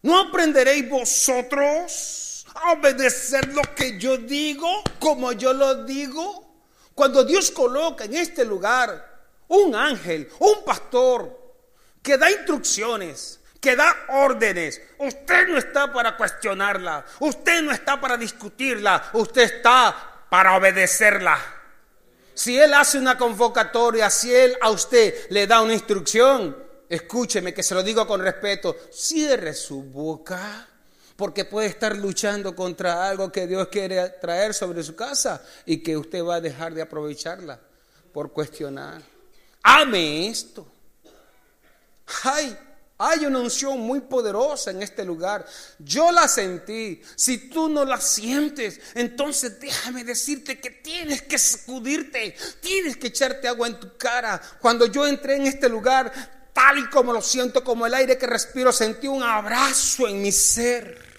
[0.03, 6.59] ¿No aprenderéis vosotros a obedecer lo que yo digo como yo lo digo?
[6.93, 11.55] Cuando Dios coloca en este lugar un ángel, un pastor,
[12.03, 18.15] que da instrucciones, que da órdenes, usted no está para cuestionarla, usted no está para
[18.15, 21.62] discutirla, usted está para obedecerla.
[22.33, 26.57] Si Él hace una convocatoria, si Él a usted le da una instrucción,
[26.89, 30.67] escúcheme que se lo digo con respeto, cierre su boca,
[31.15, 35.95] porque puede estar luchando contra algo que Dios quiere traer sobre su casa y que
[35.95, 37.59] usted va a dejar de aprovecharla
[38.11, 39.01] por cuestionar.
[39.63, 40.67] Ame esto.
[42.23, 42.57] Hay,
[42.97, 45.45] hay una unción muy poderosa en este lugar.
[45.79, 47.01] Yo la sentí.
[47.15, 53.47] Si tú no la sientes, entonces déjame decirte que tienes que sacudirte, tienes que echarte
[53.47, 54.41] agua en tu cara.
[54.61, 58.27] Cuando yo entré en este lugar, tal y como lo siento, como el aire que
[58.27, 61.13] respiro, sentí un abrazo en mi ser.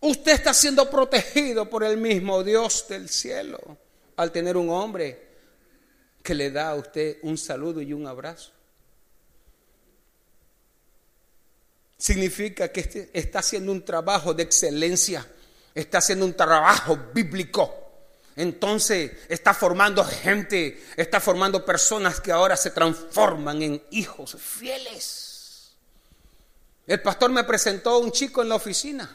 [0.00, 3.78] Usted está siendo protegido por el mismo Dios del cielo
[4.16, 5.28] al tener un hombre
[6.22, 8.52] que le da a usted un saludo y un abrazo.
[12.00, 15.24] Significa que este está haciendo un trabajo de excelencia,
[15.72, 17.80] está haciendo un trabajo bíblico
[18.40, 25.72] entonces está formando gente, está formando personas que ahora se transforman en hijos fieles.
[26.86, 29.14] El pastor me presentó a un chico en la oficina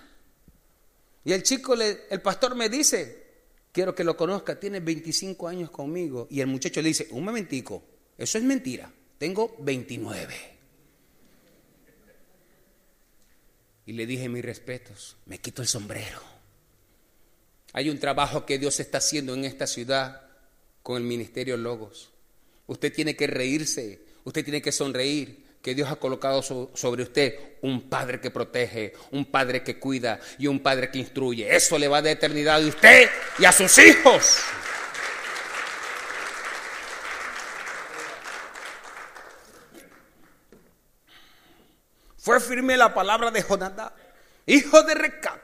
[1.24, 3.26] y el chico, le, el pastor me dice,
[3.72, 6.28] quiero que lo conozca, tiene 25 años conmigo.
[6.30, 7.82] Y el muchacho le dice, un momentico,
[8.18, 10.55] eso es mentira, tengo 29.
[13.86, 16.22] Y le dije mis respetos, me quito el sombrero.
[17.74, 20.22] Hay un trabajo que Dios está haciendo en esta ciudad
[20.82, 22.12] con el ministerio Logos.
[22.68, 27.90] Usted tiene que reírse, usted tiene que sonreír, que Dios ha colocado sobre usted un
[27.90, 31.56] padre que protege, un padre que cuida y un padre que instruye.
[31.56, 33.10] Eso le va de eternidad a usted
[33.40, 34.38] y a sus hijos.
[42.26, 43.94] Fue firme la palabra de Jonadab,
[44.48, 45.40] hijo de Recab,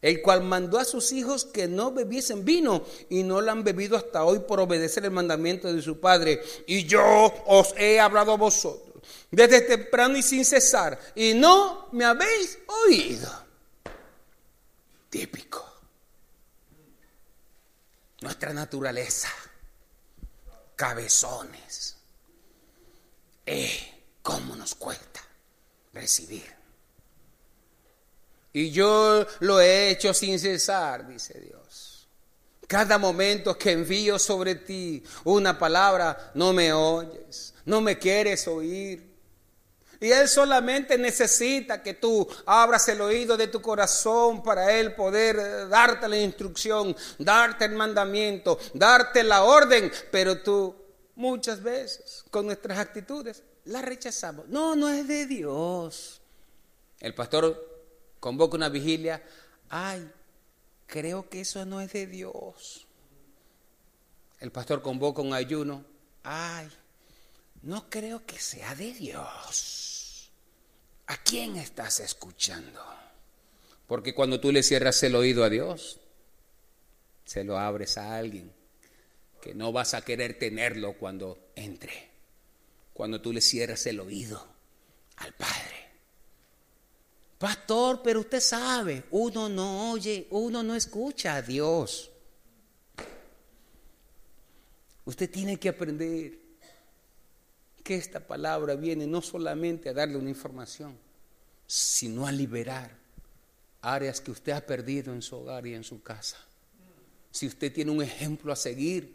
[0.00, 3.94] el cual mandó a sus hijos que no bebiesen vino y no lo han bebido
[3.94, 6.42] hasta hoy por obedecer el mandamiento de su padre.
[6.66, 7.04] Y yo
[7.44, 13.30] os he hablado a vosotros desde temprano y sin cesar, y no me habéis oído.
[15.10, 15.62] Típico.
[18.22, 19.28] Nuestra naturaleza.
[20.74, 21.98] Cabezones.
[23.44, 25.23] Eh, ¿cómo nos cuesta
[25.94, 26.44] recibir?
[28.52, 32.08] Y yo lo he hecho sin cesar, dice Dios.
[32.68, 39.12] Cada momento que envío sobre ti una palabra, no me oyes, no me quieres oír.
[40.00, 45.68] Y Él solamente necesita que tú abras el oído de tu corazón para Él poder
[45.68, 49.90] darte la instrucción, darte el mandamiento, darte la orden.
[50.12, 50.76] Pero tú
[51.16, 54.48] muchas veces con nuestras actitudes la rechazamos.
[54.48, 56.20] No, no es de Dios.
[57.00, 57.84] El pastor
[58.20, 59.22] convoca una vigilia.
[59.68, 60.10] Ay,
[60.86, 62.86] creo que eso no es de Dios.
[64.40, 65.84] El pastor convoca un ayuno.
[66.22, 66.68] Ay,
[67.62, 70.30] no creo que sea de Dios.
[71.06, 72.80] ¿A quién estás escuchando?
[73.86, 76.00] Porque cuando tú le cierras el oído a Dios,
[77.24, 78.52] se lo abres a alguien
[79.42, 82.13] que no vas a querer tenerlo cuando entre.
[82.94, 84.42] Cuando tú le cierras el oído
[85.16, 85.84] al Padre.
[87.38, 92.10] Pastor, pero usted sabe, uno no oye, uno no escucha a Dios.
[95.04, 96.38] Usted tiene que aprender
[97.82, 100.96] que esta palabra viene no solamente a darle una información,
[101.66, 102.96] sino a liberar
[103.82, 106.38] áreas que usted ha perdido en su hogar y en su casa.
[107.30, 109.14] Si usted tiene un ejemplo a seguir,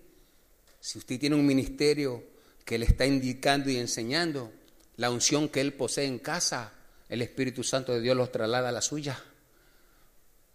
[0.80, 2.24] si usted tiene un ministerio
[2.70, 4.52] que le está indicando y enseñando,
[4.98, 6.72] la unción que él posee en casa,
[7.10, 9.20] el Espíritu Santo de Dios los traslada a la suya.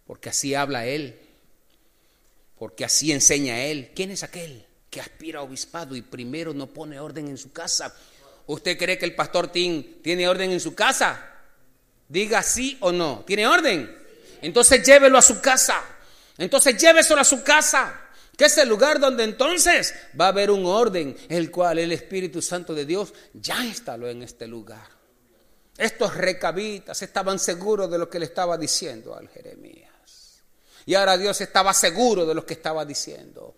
[0.07, 1.19] Porque así habla Él.
[2.57, 3.91] Porque así enseña Él.
[3.97, 7.93] ¿Quién es aquel que aspira a obispado y primero no pone orden en su casa?
[8.47, 11.33] ¿Usted cree que el pastor Tim tiene orden en su casa?
[12.09, 13.25] Diga sí o no.
[13.27, 13.93] ¿Tiene orden?
[14.41, 15.83] Entonces llévelo a su casa.
[16.39, 18.04] Entonces lléveselo a su casa.
[18.37, 22.43] Que es el lugar donde entonces va a haber un orden, el cual el Espíritu
[22.43, 24.89] Santo de Dios ya instaló en este lugar.
[25.77, 30.43] Estos recabitas estaban seguros de lo que le estaba diciendo al Jeremías.
[30.87, 33.57] Y ahora Dios estaba seguro de lo que estaba diciendo.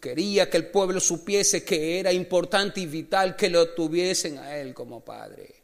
[0.00, 4.74] Quería que el pueblo supiese que era importante y vital que lo tuviesen a Él
[4.74, 5.54] como Padre.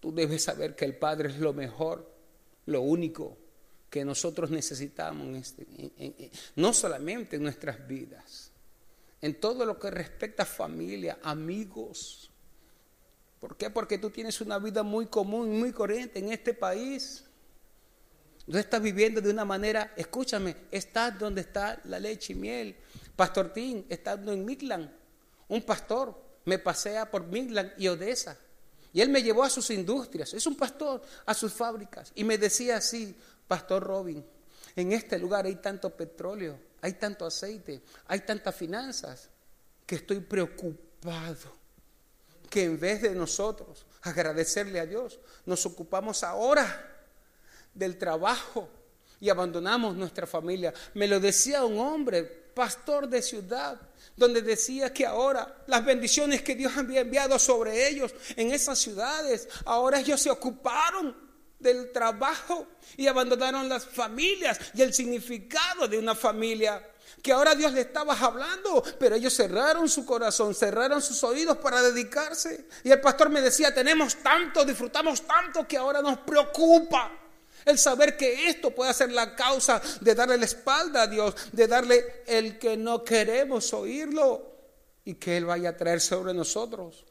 [0.00, 2.08] Tú debes saber que el Padre es lo mejor,
[2.66, 3.41] lo único
[3.92, 8.50] que nosotros necesitamos, este, no solamente en nuestras vidas,
[9.20, 12.32] en todo lo que respecta a familia, amigos,
[13.42, 13.70] ¿Por qué?
[13.70, 17.24] Porque tú tienes una vida muy común, muy corriente en este país.
[18.48, 22.76] Tú estás viviendo de una manera, escúchame, estás donde está la leche y miel.
[23.16, 24.88] Pastor Tim, estando en Midland,
[25.48, 28.38] un pastor me pasea por Midland y Odessa.
[28.92, 32.12] Y él me llevó a sus industrias, es un pastor, a sus fábricas.
[32.14, 33.12] Y me decía así,
[33.46, 34.24] Pastor Robin,
[34.76, 39.28] en este lugar hay tanto petróleo, hay tanto aceite, hay tantas finanzas,
[39.86, 41.62] que estoy preocupado
[42.48, 47.06] que en vez de nosotros agradecerle a Dios, nos ocupamos ahora
[47.72, 48.68] del trabajo
[49.20, 50.74] y abandonamos nuestra familia.
[50.94, 53.80] Me lo decía un hombre, pastor de ciudad,
[54.16, 59.48] donde decía que ahora las bendiciones que Dios había enviado sobre ellos en esas ciudades,
[59.64, 61.21] ahora ellos se ocuparon
[61.62, 66.82] del trabajo y abandonaron las familias y el significado de una familia
[67.22, 71.80] que ahora Dios le estaba hablando, pero ellos cerraron su corazón, cerraron sus oídos para
[71.82, 72.66] dedicarse.
[72.82, 77.12] Y el pastor me decía, tenemos tanto, disfrutamos tanto que ahora nos preocupa
[77.64, 81.68] el saber que esto puede ser la causa de darle la espalda a Dios, de
[81.68, 84.50] darle el que no queremos oírlo
[85.04, 87.04] y que Él vaya a traer sobre nosotros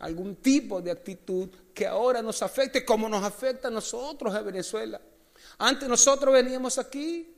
[0.00, 5.00] algún tipo de actitud que ahora nos afecte como nos afecta a nosotros en Venezuela.
[5.58, 7.34] Antes nosotros veníamos aquí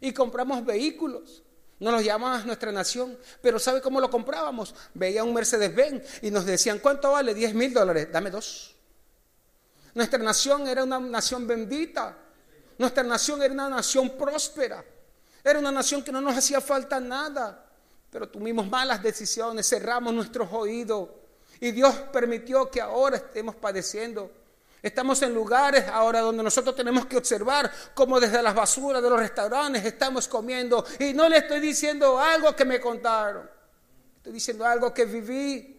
[0.00, 1.42] y compramos vehículos
[1.82, 4.72] no nos llamaba nuestra nación, pero ¿sabe cómo lo comprábamos?
[4.94, 7.34] Veía un Mercedes-Benz y nos decían, ¿cuánto vale?
[7.34, 8.76] 10 mil dólares, dame dos.
[9.92, 12.16] Nuestra nación era una nación bendita,
[12.78, 14.84] nuestra nación era una nación próspera,
[15.42, 17.68] era una nación que no nos hacía falta nada,
[18.10, 21.08] pero tuvimos malas decisiones, cerramos nuestros oídos
[21.62, 24.30] y Dios permitió que ahora estemos padeciendo
[24.82, 29.20] Estamos en lugares ahora donde nosotros tenemos que observar cómo desde las basuras de los
[29.20, 30.84] restaurantes estamos comiendo.
[30.98, 33.48] Y no le estoy diciendo algo que me contaron.
[34.16, 35.78] Estoy diciendo algo que viví.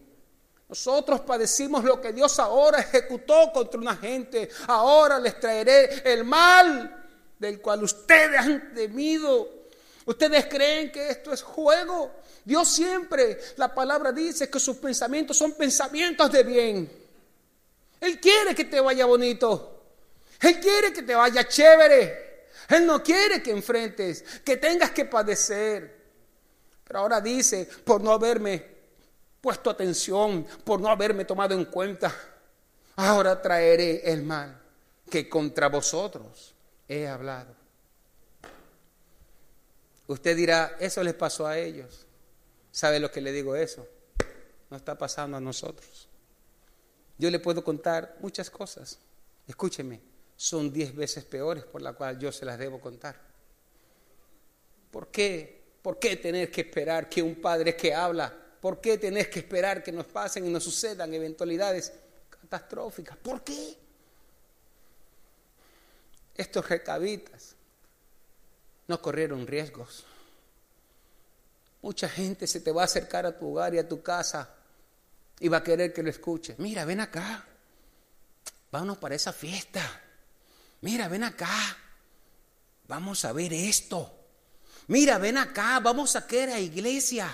[0.70, 4.48] Nosotros padecimos lo que Dios ahora ejecutó contra una gente.
[4.68, 7.04] Ahora les traeré el mal
[7.38, 9.66] del cual ustedes han temido.
[10.06, 12.10] Ustedes creen que esto es juego.
[12.44, 17.04] Dios siempre, la palabra dice que sus pensamientos son pensamientos de bien.
[18.00, 19.82] Él quiere que te vaya bonito.
[20.40, 22.48] Él quiere que te vaya chévere.
[22.68, 26.04] Él no quiere que enfrentes, que tengas que padecer.
[26.84, 28.74] Pero ahora dice, por no haberme
[29.40, 32.14] puesto atención, por no haberme tomado en cuenta,
[32.96, 34.60] ahora traeré el mal
[35.10, 36.54] que contra vosotros
[36.88, 37.54] he hablado.
[40.06, 42.03] Usted dirá, eso les pasó a ellos.
[42.74, 43.86] ¿Sabe lo que le digo eso?
[44.68, 46.08] No está pasando a nosotros.
[47.16, 48.98] Yo le puedo contar muchas cosas.
[49.46, 50.00] Escúcheme,
[50.34, 53.14] son diez veces peores por las cuales yo se las debo contar.
[54.90, 55.62] ¿Por qué?
[55.82, 58.36] ¿Por qué tener que esperar que un padre que habla?
[58.60, 61.92] ¿Por qué tener que esperar que nos pasen y nos sucedan eventualidades
[62.28, 63.16] catastróficas?
[63.18, 63.76] ¿Por qué?
[66.34, 67.54] Estos recabitas
[68.88, 70.06] no corrieron riesgos.
[71.84, 74.48] Mucha gente se te va a acercar a tu hogar y a tu casa
[75.38, 76.58] y va a querer que lo escuches.
[76.58, 77.44] Mira, ven acá.
[78.72, 79.82] Vámonos para esa fiesta.
[80.80, 81.76] Mira, ven acá.
[82.88, 84.10] Vamos a ver esto.
[84.86, 85.78] Mira, ven acá.
[85.80, 87.28] Vamos a aquella iglesia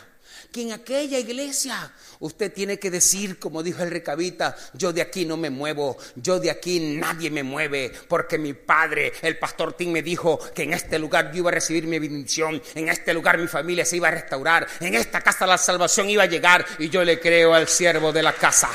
[0.53, 5.24] que en aquella iglesia usted tiene que decir, como dijo el recabita, yo de aquí
[5.24, 9.93] no me muevo, yo de aquí nadie me mueve, porque mi padre, el pastor Tim,
[9.93, 13.39] me dijo que en este lugar yo iba a recibir mi bendición, en este lugar
[13.39, 16.89] mi familia se iba a restaurar, en esta casa la salvación iba a llegar y
[16.89, 18.70] yo le creo al siervo de la casa.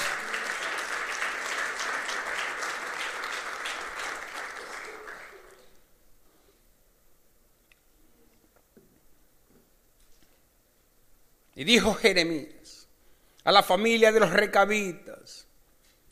[11.66, 12.88] Dijo Jeremías
[13.44, 15.46] a la familia de los recabitas,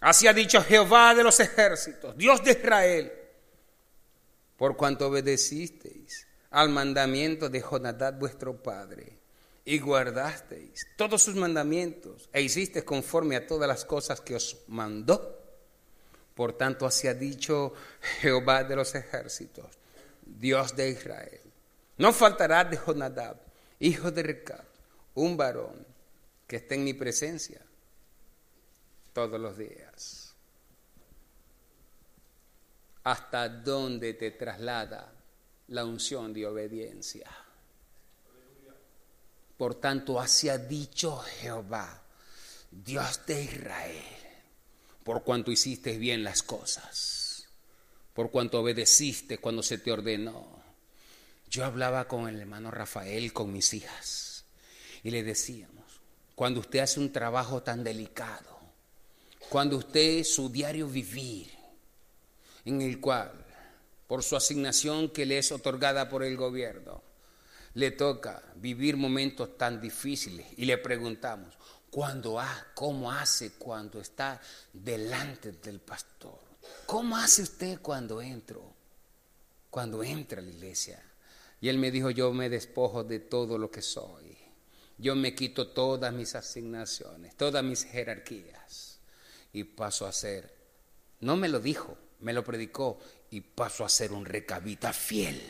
[0.01, 3.11] así ha dicho Jehová de los ejércitos, Dios de Israel,
[4.57, 9.17] por cuanto obedecisteis al mandamiento de Jonadab vuestro padre
[9.65, 15.39] y guardasteis todos sus mandamientos e hicisteis conforme a todas las cosas que os mandó.
[16.35, 17.73] Por tanto, así ha dicho
[18.21, 19.65] Jehová de los ejércitos,
[20.25, 21.41] Dios de Israel.
[21.97, 23.37] No faltará de Jonadab,
[23.79, 24.65] hijo de Recab,
[25.15, 25.85] un varón
[26.47, 27.61] que esté en mi presencia
[29.13, 30.33] todos los días.
[33.03, 35.13] ¿Hasta dónde te traslada
[35.67, 37.29] la unción de obediencia?
[39.57, 42.01] Por tanto, así ha dicho Jehová,
[42.71, 44.03] Dios de Israel,
[45.03, 47.47] por cuanto hiciste bien las cosas,
[48.13, 50.63] por cuanto obedeciste cuando se te ordenó.
[51.49, 54.32] Yo hablaba con el hermano Rafael, con mis hijas
[55.03, 55.73] y le decíamos,
[56.33, 58.59] cuando usted hace un trabajo tan delicado,
[59.49, 61.51] cuando usted su diario vivir,
[62.65, 63.31] en el cual,
[64.07, 67.03] por su asignación que le es otorgada por el gobierno,
[67.73, 71.53] le toca vivir momentos tan difíciles y le preguntamos,
[71.91, 74.39] ¿cuándo ha, ¿cómo hace cuando está
[74.71, 76.39] delante del pastor?
[76.85, 78.73] ¿Cómo hace usted cuando entro?
[79.69, 81.03] Cuando entra a la iglesia.
[81.59, 84.22] Y él me dijo, yo me despojo de todo lo que soy
[84.97, 88.99] yo me quito todas mis asignaciones, todas mis jerarquías
[89.51, 90.53] y paso a ser,
[91.19, 95.41] no me lo dijo, me lo predicó y paso a ser un recabita fiel,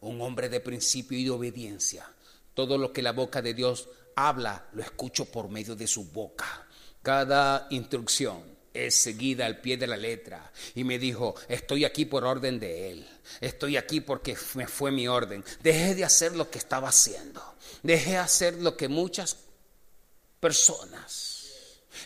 [0.00, 2.06] un hombre de principio y de obediencia.
[2.54, 6.66] Todo lo que la boca de Dios habla, lo escucho por medio de su boca.
[7.02, 10.52] Cada instrucción es seguida al pie de la letra.
[10.74, 13.08] Y me dijo, estoy aquí por orden de Él.
[13.40, 15.44] Estoy aquí porque me fue mi orden.
[15.62, 17.40] Dejé de hacer lo que estaba haciendo.
[17.82, 19.36] Dejé de hacer lo que muchas
[20.40, 21.34] personas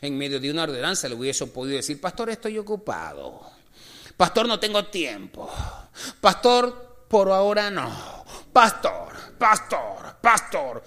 [0.01, 3.41] en medio de una ordenanza le hubiesen podido decir, pastor, estoy ocupado.
[4.17, 5.51] Pastor, no tengo tiempo.
[6.21, 8.25] Pastor, por ahora no.
[8.53, 10.83] Pastor, pastor, pastor.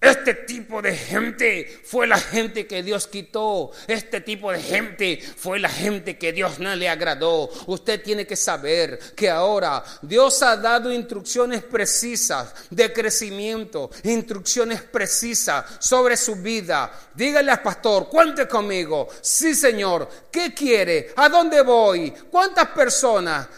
[0.00, 3.72] Este tipo de gente fue la gente que Dios quitó.
[3.88, 7.50] Este tipo de gente fue la gente que Dios no le agradó.
[7.66, 15.64] Usted tiene que saber que ahora Dios ha dado instrucciones precisas de crecimiento, instrucciones precisas
[15.80, 16.92] sobre su vida.
[17.14, 19.08] Dígale al pastor, cuente conmigo.
[19.20, 21.12] Sí, Señor, ¿qué quiere?
[21.16, 22.12] ¿A dónde voy?
[22.30, 23.48] ¿Cuántas personas?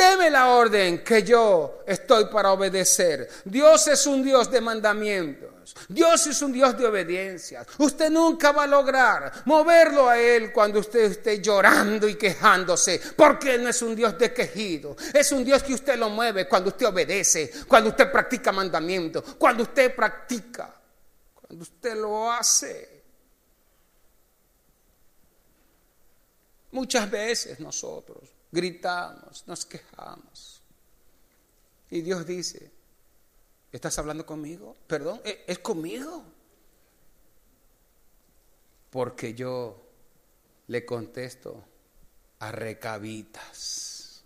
[0.00, 3.28] Deme la orden que yo estoy para obedecer.
[3.44, 5.76] Dios es un Dios de mandamientos.
[5.90, 7.66] Dios es un Dios de obediencia.
[7.76, 13.56] Usted nunca va a lograr moverlo a Él cuando usted esté llorando y quejándose, porque
[13.56, 14.96] Él no es un Dios de quejido.
[15.12, 19.64] Es un Dios que usted lo mueve cuando usted obedece, cuando usted practica mandamientos, cuando
[19.64, 20.74] usted practica,
[21.34, 23.02] cuando usted lo hace.
[26.70, 30.60] Muchas veces nosotros gritamos, nos quejamos.
[31.90, 32.70] Y Dios dice,
[33.72, 34.76] ¿estás hablando conmigo?
[34.86, 36.24] Perdón, ¿e-, ¿es conmigo?
[38.90, 39.80] Porque yo
[40.68, 41.64] le contesto
[42.40, 44.22] a recabitas,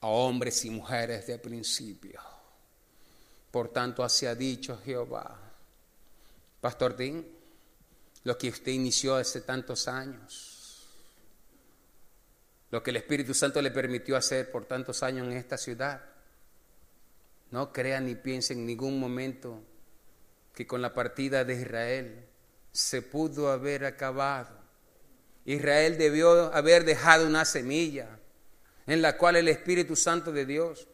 [0.00, 2.20] a hombres y mujeres de principio.
[3.50, 5.38] Por tanto, así ha dicho Jehová.
[6.60, 7.26] Pastor Dean,
[8.24, 10.47] lo que usted inició hace tantos años,
[12.70, 16.02] lo que el Espíritu Santo le permitió hacer por tantos años en esta ciudad,
[17.50, 19.62] no crea ni piense en ningún momento
[20.54, 22.26] que con la partida de Israel
[22.72, 24.58] se pudo haber acabado.
[25.46, 28.18] Israel debió haber dejado una semilla
[28.86, 30.88] en la cual el Espíritu Santo de Dios,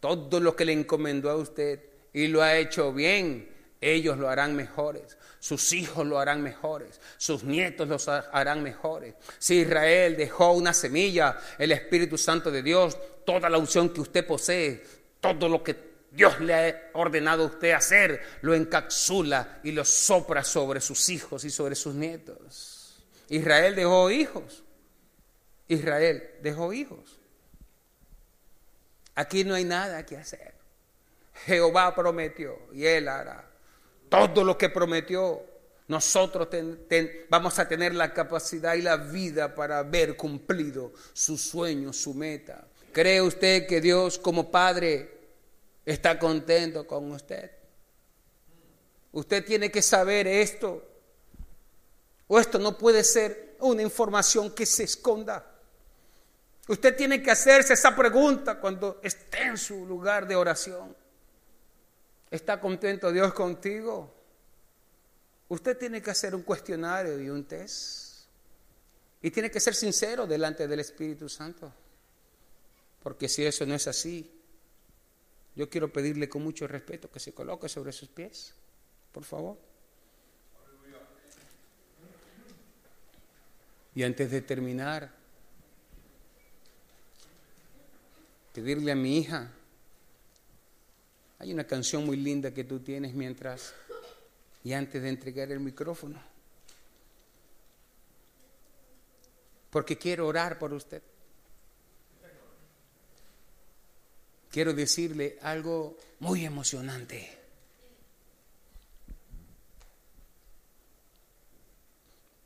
[0.00, 1.80] todo lo que le encomendó a usted
[2.12, 3.48] y lo ha hecho bien,
[3.80, 9.14] ellos lo harán mejores, sus hijos lo harán mejores, sus nietos los harán mejores.
[9.38, 14.26] Si Israel dejó una semilla, el Espíritu Santo de Dios, toda la unción que usted
[14.26, 14.82] posee,
[15.20, 20.42] todo lo que Dios le ha ordenado a usted hacer, lo encapsula y lo sopra
[20.42, 23.04] sobre sus hijos y sobre sus nietos.
[23.28, 24.64] Israel dejó hijos.
[25.68, 27.18] Israel dejó hijos.
[29.14, 30.54] Aquí no hay nada que hacer.
[31.44, 33.47] Jehová prometió y él hará
[34.08, 35.42] todo lo que prometió,
[35.88, 36.48] nosotros
[37.30, 42.66] vamos a tener la capacidad y la vida para ver cumplido su sueño, su meta.
[42.92, 45.18] ¿Cree usted que Dios como Padre
[45.86, 47.50] está contento con usted?
[49.12, 50.84] Usted tiene que saber esto.
[52.26, 55.58] O esto no puede ser una información que se esconda.
[56.68, 60.94] Usted tiene que hacerse esa pregunta cuando esté en su lugar de oración.
[62.30, 64.14] ¿Está contento Dios contigo?
[65.48, 68.26] Usted tiene que hacer un cuestionario y un test.
[69.22, 71.72] Y tiene que ser sincero delante del Espíritu Santo.
[73.02, 74.30] Porque si eso no es así,
[75.56, 78.54] yo quiero pedirle con mucho respeto que se coloque sobre sus pies.
[79.10, 79.56] Por favor.
[83.94, 85.10] Y antes de terminar,
[88.52, 89.50] pedirle a mi hija
[91.38, 93.72] hay una canción muy linda que tú tienes mientras
[94.64, 96.20] y antes de entregar el micrófono.
[99.70, 101.02] Porque quiero orar por usted.
[104.50, 107.36] Quiero decirle algo muy emocionante.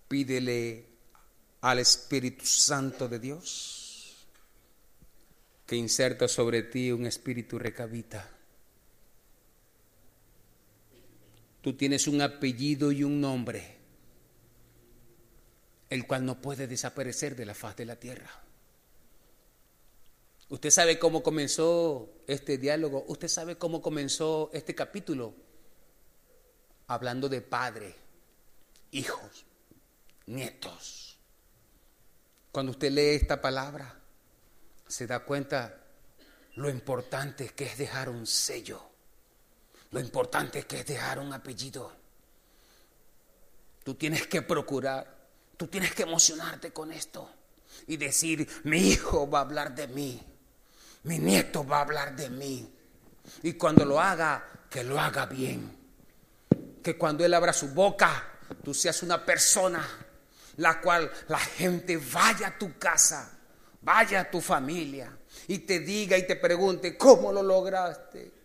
[0.09, 0.84] Pídele
[1.62, 4.26] al Espíritu Santo de Dios
[5.64, 8.41] que inserta sobre ti un espíritu recabita
[11.63, 13.77] Tú tienes un apellido y un nombre,
[15.89, 18.31] el cual no puede desaparecer de la faz de la tierra.
[20.49, 25.35] Usted sabe cómo comenzó este diálogo, usted sabe cómo comenzó este capítulo,
[26.89, 27.95] hablando de padre,
[28.91, 29.47] hijos,
[30.27, 31.17] nietos.
[32.51, 34.01] Cuando usted lee esta palabra,
[34.89, 35.81] se da cuenta
[36.57, 38.91] lo importante que es dejar un sello
[39.93, 41.93] lo importante es que es dejar un apellido.
[43.84, 45.07] Tú tienes que procurar,
[45.57, 47.30] tú tienes que emocionarte con esto
[47.86, 50.22] y decir, mi hijo va a hablar de mí,
[51.05, 52.72] mi nieto va a hablar de mí.
[53.43, 55.78] Y cuando lo haga, que lo haga bien.
[56.82, 59.86] Que cuando él abra su boca, tú seas una persona
[60.57, 63.38] la cual la gente vaya a tu casa,
[63.82, 65.16] vaya a tu familia
[65.49, 68.41] y te diga y te pregunte, ¿cómo lo lograste?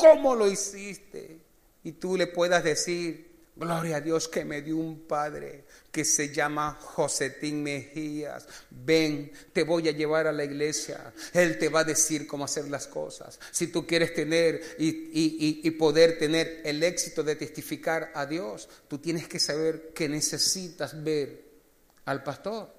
[0.00, 1.38] ¿Cómo lo hiciste?
[1.84, 6.32] Y tú le puedas decir, gloria a Dios que me dio un padre que se
[6.32, 8.46] llama Josetín Mejías.
[8.70, 11.12] Ven, te voy a llevar a la iglesia.
[11.34, 13.38] Él te va a decir cómo hacer las cosas.
[13.50, 18.98] Si tú quieres tener y, y poder tener el éxito de testificar a Dios, tú
[18.98, 21.44] tienes que saber que necesitas ver
[22.06, 22.72] al pastor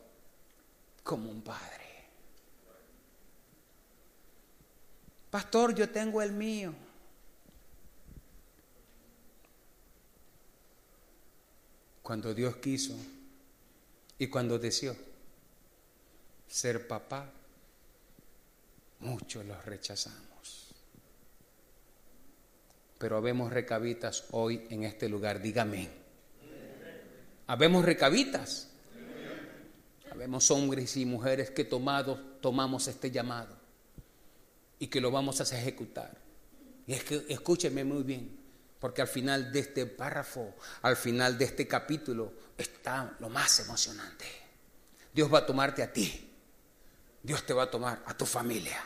[1.03, 1.81] como un padre.
[5.29, 6.73] Pastor, yo tengo el mío.
[12.11, 12.93] Cuando Dios quiso
[14.19, 14.93] y cuando deseó
[16.45, 17.31] ser papá,
[18.99, 20.73] muchos los rechazamos.
[22.97, 25.87] Pero habemos recabitas hoy en este lugar, dígame.
[27.47, 28.67] Habemos recabitas.
[30.11, 33.55] Habemos hombres y mujeres que tomados, tomamos este llamado
[34.79, 36.17] y que lo vamos a ejecutar.
[36.85, 38.40] Y es que escúcheme muy bien.
[38.81, 44.25] Porque al final de este párrafo, al final de este capítulo, está lo más emocionante.
[45.13, 46.29] Dios va a tomarte a ti.
[47.23, 48.83] Dios te va a tomar a tu familia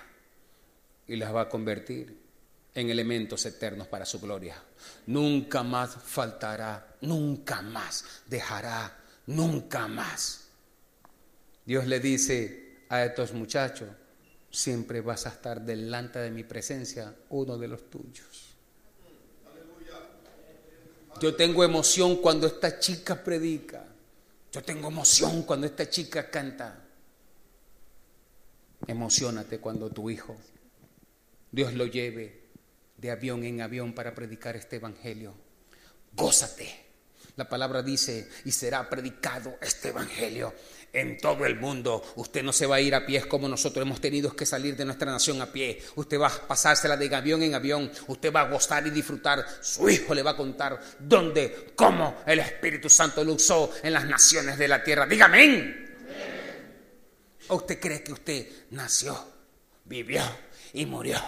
[1.08, 2.26] y las va a convertir
[2.74, 4.62] en elementos eternos para su gloria.
[5.08, 10.50] Nunca más faltará, nunca más dejará, nunca más.
[11.66, 13.90] Dios le dice a estos muchachos,
[14.52, 18.55] siempre vas a estar delante de mi presencia, uno de los tuyos.
[21.22, 23.86] Yo tengo emoción cuando esta chica predica.
[24.52, 26.82] Yo tengo emoción cuando esta chica canta.
[28.88, 30.36] Emocionate cuando tu hijo,
[31.52, 32.44] Dios lo lleve
[32.98, 35.34] de avión en avión para predicar este evangelio.
[36.14, 36.86] Gózate.
[37.36, 40.54] La palabra dice, y será predicado este evangelio
[40.96, 42.04] en todo el mundo.
[42.16, 44.86] Usted no se va a ir a pies como nosotros hemos tenido que salir de
[44.86, 45.82] nuestra nación a pie.
[45.96, 47.92] Usted va a pasársela de avión en avión.
[48.08, 49.46] Usted va a gozar y disfrutar.
[49.62, 54.06] Su hijo le va a contar dónde, cómo el Espíritu Santo lo usó en las
[54.06, 55.06] naciones de la tierra.
[55.06, 55.86] Dígame.
[57.50, 59.18] ¿O usted cree que usted nació,
[59.84, 60.24] vivió
[60.74, 61.22] y murió?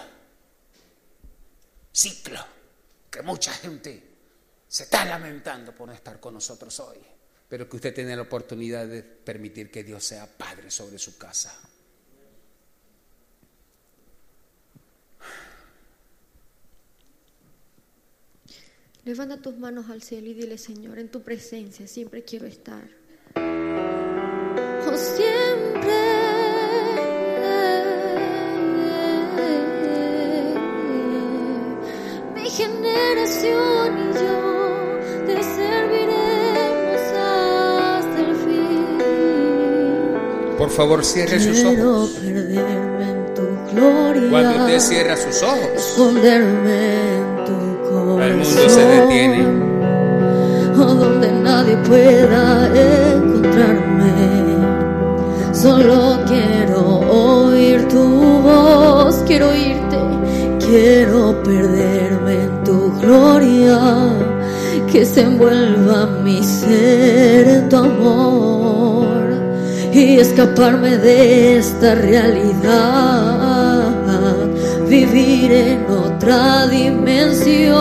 [1.92, 2.58] Ciclo
[3.10, 4.02] que mucha gente
[4.66, 6.98] se está lamentando por no estar con nosotros hoy,
[7.48, 11.58] pero que usted tiene la oportunidad de permitir que Dios sea Padre sobre su casa.
[19.04, 22.86] Levanta tus manos al cielo y dile, Señor, en tu presencia siempre quiero estar.
[23.34, 25.88] Oh, siempre.
[32.34, 33.77] Mi generación
[40.58, 42.10] Por favor, cierre sus ojos.
[42.20, 43.42] perderme en tu
[43.72, 44.28] gloria.
[44.28, 48.22] Cuando usted cierra sus ojos, esconderme en tu corazón.
[48.22, 49.46] el mundo se detiene.
[50.76, 52.66] o donde nadie pueda
[53.14, 54.12] encontrarme.
[55.52, 58.02] Solo quiero oír tu
[58.42, 59.98] voz, quiero oírte,
[60.58, 63.78] quiero perderme en tu gloria,
[64.90, 69.17] que se envuelva mi ser en tu amor
[69.98, 72.68] y escaparme de esta realidad,
[74.88, 77.76] vivir en otra dimensión,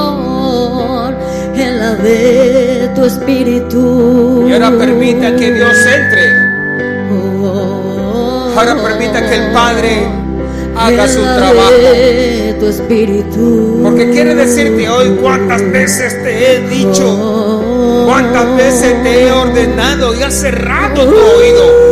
[1.56, 4.48] en la de tu espíritu.
[4.50, 6.48] Y ahora permita que Dios entre.
[8.56, 10.08] Ahora permita que el Padre
[10.76, 11.72] haga en su la trabajo.
[11.72, 13.80] de tu espíritu.
[13.84, 20.24] Porque quiere decirte hoy cuántas veces te he dicho, cuántas veces te he ordenado y
[20.24, 21.87] has cerrado tu oído.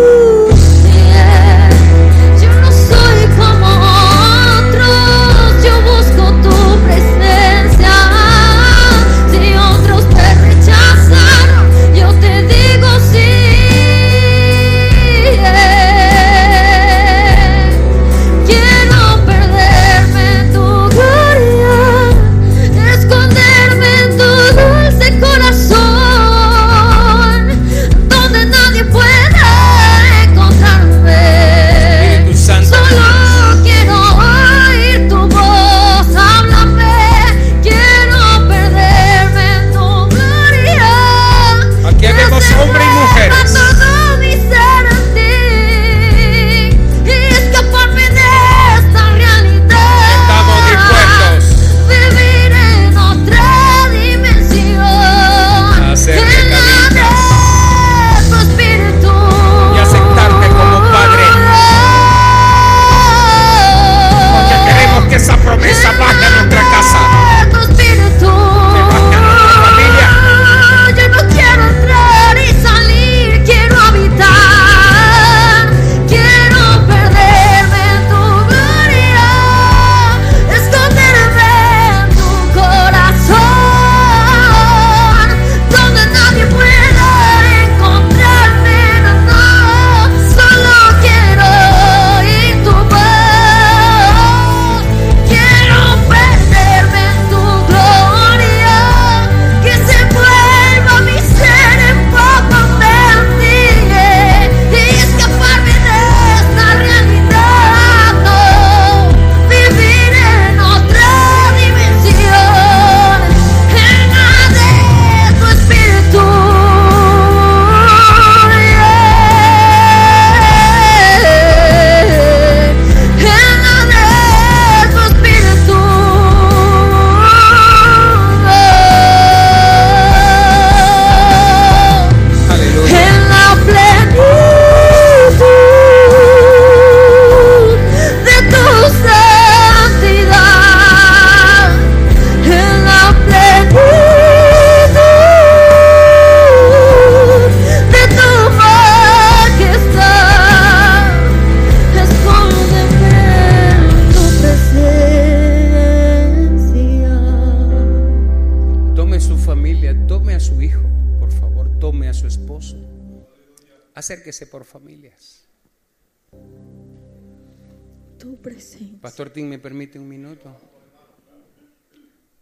[168.45, 169.01] Presencia.
[169.01, 170.55] Pastor Tim, ¿me permite un minuto?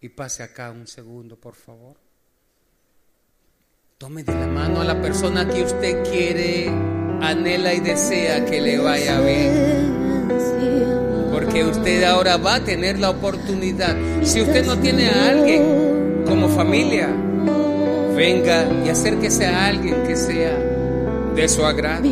[0.01, 1.95] Y pase acá un segundo, por favor.
[3.97, 6.67] Tome de la mano a la persona que usted quiere,
[7.21, 10.03] anhela y desea que le vaya bien.
[11.31, 13.95] Porque usted ahora va a tener la oportunidad.
[14.23, 17.07] Si usted no tiene a alguien como familia,
[18.13, 20.57] venga y acérquese a alguien que sea
[21.33, 22.03] de su agrado.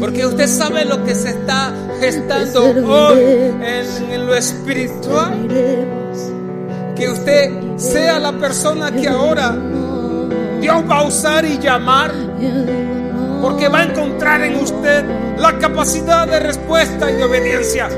[0.00, 5.48] Porque usted sabe lo que se está gestando hoy en, lo espiritual.
[6.96, 9.56] Que usted sea la persona que ahora
[10.60, 12.12] Dios va a usar y llamar.
[13.40, 15.04] Porque va a encontrar en usted
[15.38, 17.88] la capacidad de respuesta y de obediencia.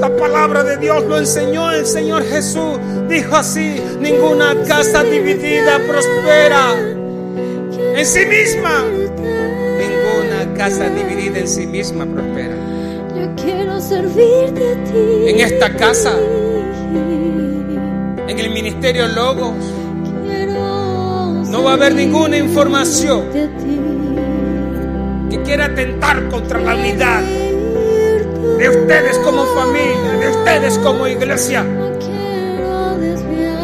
[0.00, 2.78] La palabra de Dios lo enseñó el Señor Jesús.
[3.08, 6.74] Dijo así, ninguna casa dividida prospera
[7.96, 8.84] en sí misma.
[10.62, 12.54] Casa dividida en sí misma prospera.
[13.16, 15.28] Yo quiero servirte a ti.
[15.28, 16.16] En esta casa.
[18.28, 19.56] En el ministerio Logos
[20.24, 23.24] Quiero no va a haber ninguna información
[25.28, 31.66] que quiera atentar contra la unidad de ustedes como familia, de ustedes como iglesia.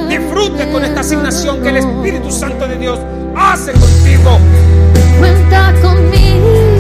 [0.09, 2.99] Disfrute con esta asignación que el Espíritu Santo de Dios
[3.37, 4.41] hace contigo.
[5.21, 6.78] Cuenta conmigo.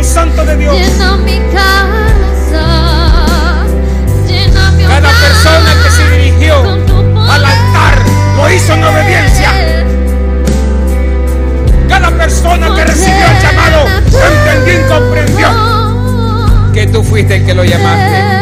[0.00, 2.64] Espíritu Santo de Dios, Llena mi casa.
[4.26, 6.54] Llena mi cada persona que se dirigió
[7.30, 7.98] al altar
[8.36, 9.52] lo hizo en obediencia.
[11.88, 15.48] Cada persona que recibió el llamado entendió y comprendió
[16.72, 18.40] que tú fuiste el que lo llamaste.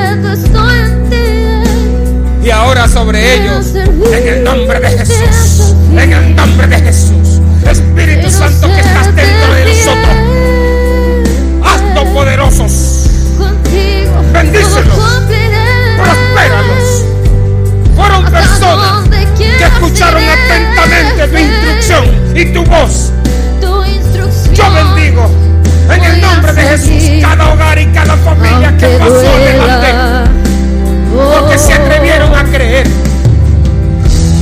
[2.44, 8.30] Y ahora sobre ellos, en el nombre de Jesús, en el nombre de Jesús, Espíritu
[8.30, 10.28] Santo que estás dentro de nosotros,
[12.18, 12.72] poderosos,
[13.38, 14.10] Contigo.
[14.32, 14.98] Bendícelos.
[15.96, 17.04] prospéralos.
[17.94, 22.04] Fueron personas que escucharon atentamente tu instrucción
[22.34, 23.12] y tu voz.
[24.52, 25.30] Yo bendigo
[25.94, 31.34] en el nombre de Jesús cada hogar y cada familia que pasó adelante, duela.
[31.38, 32.88] porque se atrevieron a creer.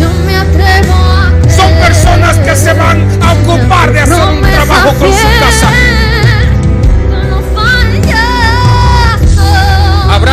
[0.01, 1.55] Yo me atrevo a creer.
[1.55, 5.86] Son personas que se van a ocupar de hacer un trabajo con su casa.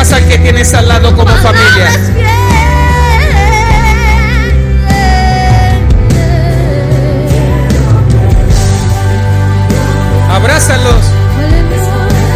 [0.03, 1.91] Abraza al que tienes al lado como familia.
[1.91, 2.25] fiel.
[10.29, 11.05] Abrázalos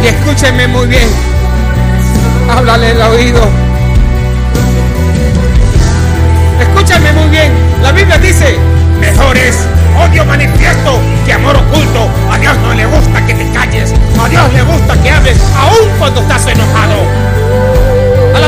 [0.02, 1.06] y escúchenme muy bien.
[2.50, 3.42] Háblale el oído.
[6.58, 7.52] Escúchame muy bien.
[7.82, 8.56] La Biblia dice,
[8.98, 9.58] mejor es
[9.98, 12.08] odio manifiesto que amor oculto.
[12.32, 13.92] A Dios no le gusta que te calles.
[14.18, 17.37] A Dios le gusta que hables aun cuando estás enojado.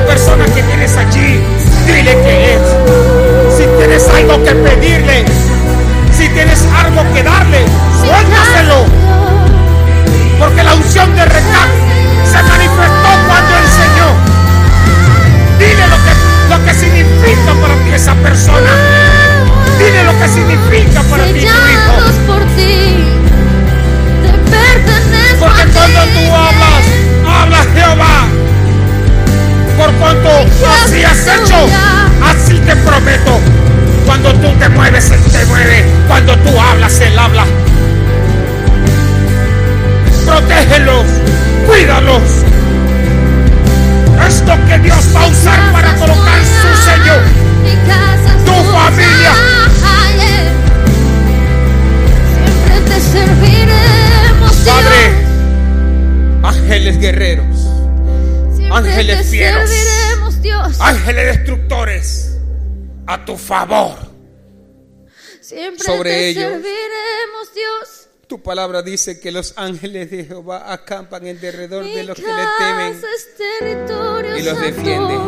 [0.06, 1.40] Persona que tienes allí,
[1.86, 3.56] dile que es.
[3.56, 5.24] Si tienes algo que pedirle,
[6.12, 7.64] si tienes algo que darle,
[8.00, 8.84] suéltaselo.
[10.38, 11.70] Porque la unción de Recap
[12.24, 12.99] se manifestó
[63.20, 63.96] a tu favor.
[65.40, 66.44] Siempre sobre te ellos.
[66.44, 68.08] serviremos, Dios.
[68.26, 72.44] Tu palabra dice que los ángeles de Jehová acampan en derredor de los que le
[72.58, 73.00] temen
[74.38, 74.76] y los santo.
[74.76, 75.18] defiende.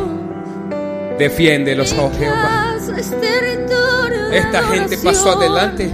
[1.19, 2.77] Defiéndelos, oh Jehová.
[2.97, 3.13] es
[4.33, 5.93] Esta gente pasó adelante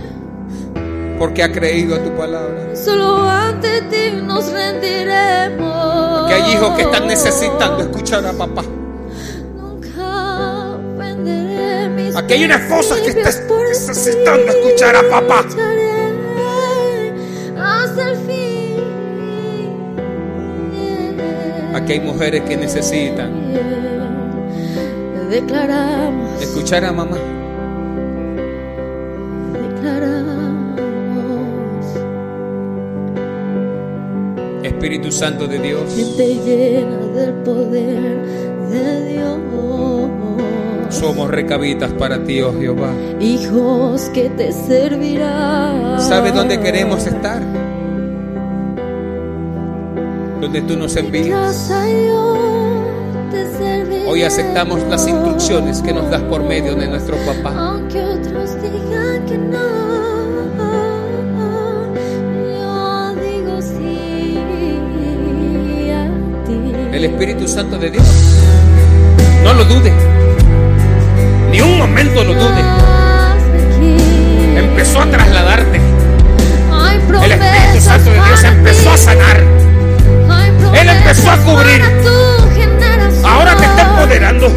[1.19, 2.77] porque ha creído a tu palabra.
[2.77, 6.29] Solo ante ti nos rendiremos.
[6.29, 8.63] Que hay hijos que están necesitando escuchar a papá.
[12.19, 15.47] Aquí hay unas cosas que estás necesitando escuchar a papá.
[21.75, 23.31] Aquí hay mujeres que necesitan
[26.41, 27.19] escuchar a mamá.
[34.65, 35.95] Espíritu Santo de Dios.
[35.95, 38.27] Que te llena del poder
[38.71, 39.19] de Dios
[40.89, 42.93] somos recabitas para ti, oh Jehová.
[43.21, 46.01] Hijos que te servirán.
[46.01, 47.43] ¿Sabes dónde queremos estar?
[50.41, 51.71] Donde tú nos envías.
[54.07, 57.53] Hoy aceptamos las instrucciones que nos das por medio de nuestro papá.
[57.55, 59.59] Aunque otros digan que no,
[62.55, 64.39] yo digo sí
[65.93, 66.09] a
[66.47, 66.97] ti.
[66.97, 68.07] El Espíritu Santo de Dios.
[69.45, 69.93] No lo dude.
[71.51, 72.63] Ni un momento lo dude.
[72.63, 74.57] Hazme aquí.
[74.57, 75.81] Empezó a trasladarte.
[77.23, 79.41] El Espíritu Santo de Dios empezó a sanar.
[80.75, 81.83] Él empezó a cubrir.
[83.25, 84.53] Ahora te está empoderando.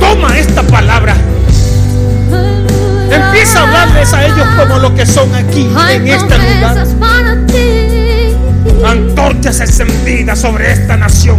[0.00, 1.14] Toma esta palabra.
[3.10, 6.86] Empieza a hablarles a ellos como lo que son aquí, en este lugar.
[8.84, 11.38] Antorchas encendidas sobre esta nación.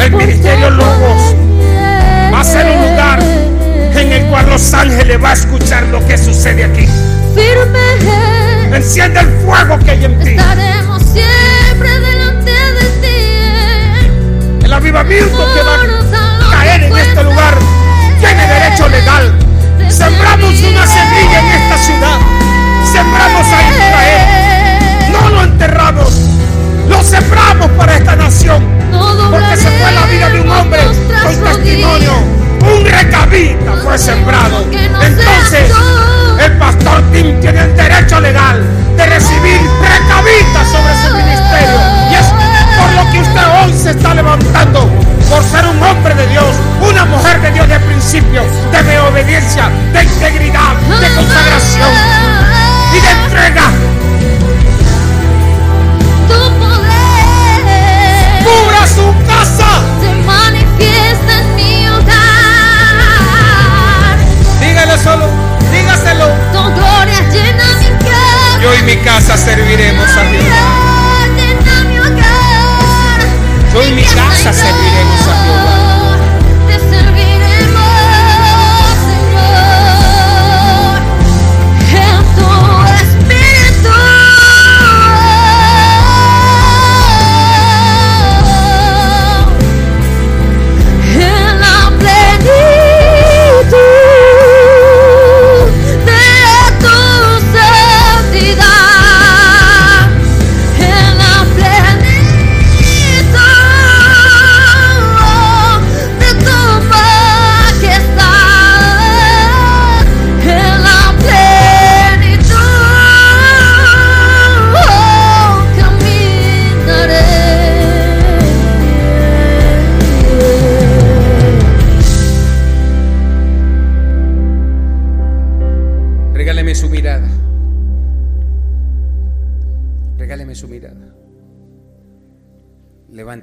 [0.00, 1.49] El Ministerio Logos.
[2.40, 6.16] Va a ser un lugar en el cual los ángeles va a escuchar lo que
[6.16, 6.88] sucede aquí.
[7.34, 10.30] Firme Enciende el fuego que hay en ti.
[10.30, 14.64] estaremos siempre delante de ti.
[14.64, 17.58] El avivamiento que va a caer en este lugar
[18.20, 19.34] tiene derecho legal.
[19.90, 22.20] Sembramos una semilla en esta ciudad.
[22.90, 25.12] Sembramos a Israel.
[25.12, 26.14] No lo enterramos.
[26.88, 28.79] Lo sembramos para esta nación.
[29.30, 30.82] Porque se fue la vida de un hombre
[31.22, 32.12] con testimonio.
[32.60, 34.66] Un recabita fue sembrado.
[35.02, 35.72] Entonces,
[36.38, 38.62] el pastor Tim tiene el derecho legal
[38.96, 41.80] de recibir recabitas sobre su ministerio.
[42.10, 42.26] Y es
[42.78, 44.88] por lo que usted hoy se está levantando.
[45.30, 50.02] Por ser un hombre de Dios, una mujer de Dios de principio, de obediencia, de
[50.02, 51.88] integridad, de consagración
[52.96, 53.70] y de entrega.
[59.00, 59.68] Su casa.
[60.00, 62.16] se manifiesta en mi hogar.
[64.60, 65.26] Dígale solo,
[65.72, 66.26] dígaselo.
[66.52, 68.60] Tu gloria llena mi casa.
[68.60, 70.22] Yo y mi casa serviremos a.
[70.24, 73.20] Llena mi hogar.
[73.72, 75.59] Yo y mi casa serviremos a Jehová.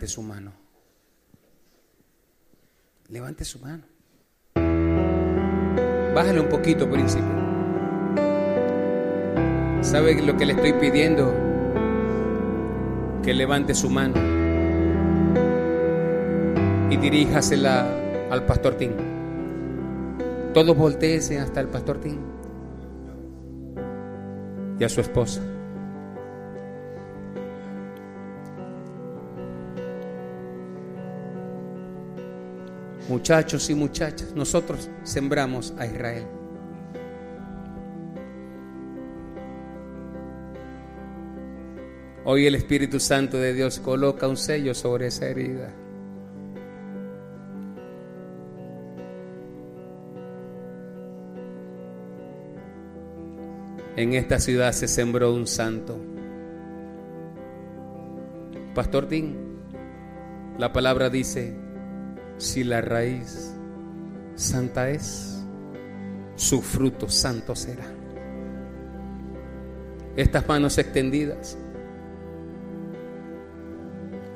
[0.07, 0.53] Levante su mano.
[3.09, 3.83] Levante su mano.
[6.15, 7.25] Bájale un poquito, príncipe.
[9.81, 11.33] ¿Sabe lo que le estoy pidiendo?
[13.21, 14.15] Que levante su mano
[16.89, 17.85] y diríjasela
[18.31, 18.93] al pastor Tim.
[20.53, 22.19] Todos volteesen hasta el pastor Tim
[24.79, 25.41] y a su esposa.
[33.07, 36.25] Muchachos y muchachas, nosotros sembramos a Israel.
[42.25, 45.73] Hoy el Espíritu Santo de Dios coloca un sello sobre esa herida.
[53.95, 55.97] En esta ciudad se sembró un santo.
[58.75, 59.33] Pastor Tim,
[60.57, 61.66] la palabra dice,
[62.37, 63.53] si la raíz
[64.35, 65.43] santa es,
[66.35, 67.85] su fruto santo será.
[70.15, 71.57] Estas manos extendidas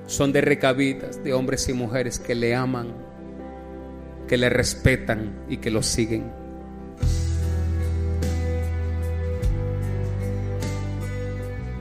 [0.05, 2.93] son de recabitas, de hombres y mujeres que le aman,
[4.27, 6.31] que le respetan y que lo siguen.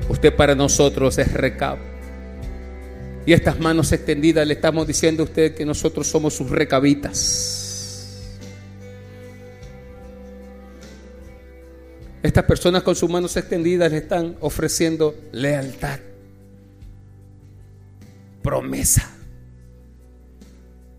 [0.08, 1.89] Usted para nosotros es recab.
[3.26, 7.70] Y estas manos extendidas le estamos diciendo a usted que nosotros somos sus recabitas.
[12.22, 16.00] Estas personas con sus manos extendidas le están ofreciendo lealtad,
[18.42, 19.10] promesa.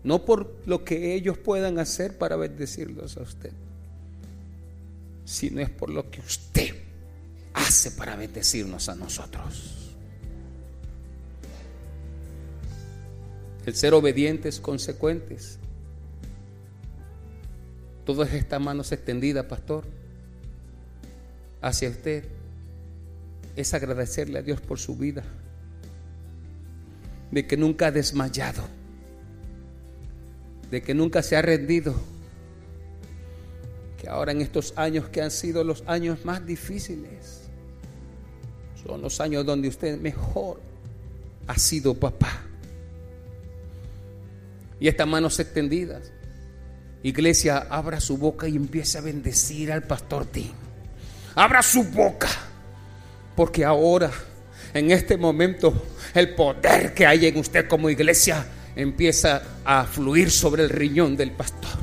[0.04, 3.52] No por lo que ellos puedan hacer para bendecirlos a usted,
[5.24, 6.74] sino es por lo que usted
[7.54, 9.81] hace para bendecirnos a nosotros.
[13.64, 15.58] El ser obedientes, consecuentes.
[18.04, 19.84] Todas estas manos extendidas, pastor,
[21.60, 22.24] hacia usted
[23.54, 25.22] es agradecerle a Dios por su vida,
[27.30, 28.62] de que nunca ha desmayado,
[30.70, 31.94] de que nunca se ha rendido,
[34.00, 37.42] que ahora en estos años que han sido los años más difíciles,
[38.84, 40.60] son los años donde usted mejor
[41.46, 42.46] ha sido papá.
[44.82, 46.10] Y estas manos extendidas,
[47.04, 50.50] iglesia, abra su boca y empiece a bendecir al pastor Tim.
[51.36, 52.26] Abra su boca.
[53.36, 54.10] Porque ahora,
[54.74, 60.64] en este momento, el poder que hay en usted como iglesia empieza a fluir sobre
[60.64, 61.78] el riñón del pastor.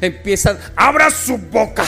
[0.00, 1.84] Empieza, abra su boca.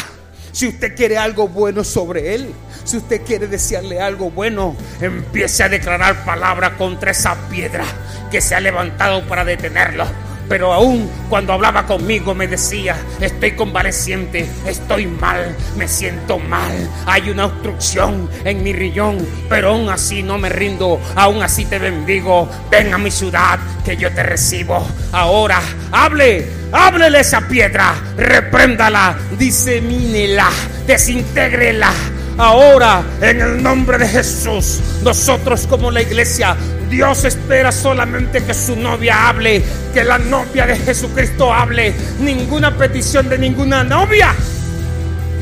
[0.51, 2.49] Si usted quiere algo bueno sobre él,
[2.83, 7.85] si usted quiere desearle algo bueno, empiece a declarar palabra contra esa piedra
[8.29, 10.05] que se ha levantado para detenerlo
[10.49, 16.73] pero aún cuando hablaba conmigo me decía, estoy convaleciente, estoy mal, me siento mal,
[17.07, 19.19] hay una obstrucción en mi riñón,
[19.49, 23.97] pero aún así no me rindo, aún así te bendigo, ven a mi ciudad que
[23.97, 24.87] yo te recibo.
[25.13, 25.61] Ahora,
[25.93, 30.49] hable, háblele esa piedra, repréndala, disemínela,
[30.87, 31.93] desintégrela.
[32.39, 36.57] Ahora, en el nombre de Jesús, nosotros como la iglesia
[36.89, 39.63] Dios espera solamente que su novia hable,
[39.93, 41.93] que la novia de Jesucristo hable.
[42.21, 44.33] Ninguna petición de ninguna novia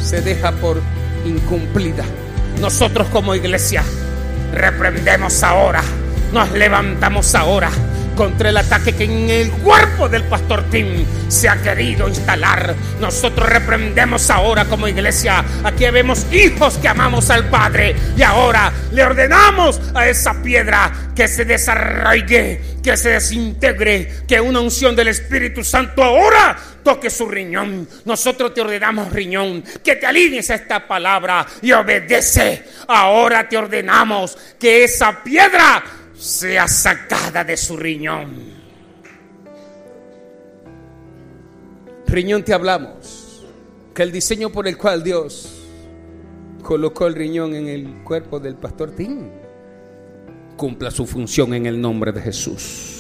[0.03, 0.81] se deja por
[1.27, 2.05] incumplida.
[2.61, 3.83] Nosotros como iglesia
[4.55, 5.83] reprendemos ahora,
[6.33, 7.71] nos levantamos ahora
[8.17, 12.75] contra el ataque que en el cuerpo del pastor Tim se ha querido instalar.
[13.01, 15.45] Nosotros reprendemos ahora como iglesia.
[15.63, 21.29] Aquí vemos hijos que amamos al Padre y ahora le ordenamos a esa piedra que
[21.29, 27.89] se desarraigue, que se desintegre, que una unción del Espíritu Santo ahora toque su riñón.
[28.05, 32.65] Nosotros te ordenamos, riñón, que te alinees a esta palabra y obedece.
[32.89, 35.83] Ahora te ordenamos que esa piedra
[36.19, 38.57] sea sacada de su riñón.
[42.07, 43.45] Riñón te hablamos,
[43.95, 45.63] que el diseño por el cual Dios
[46.63, 49.29] colocó el riñón en el cuerpo del pastor Tim
[50.57, 52.95] cumpla su función en el nombre de Jesús.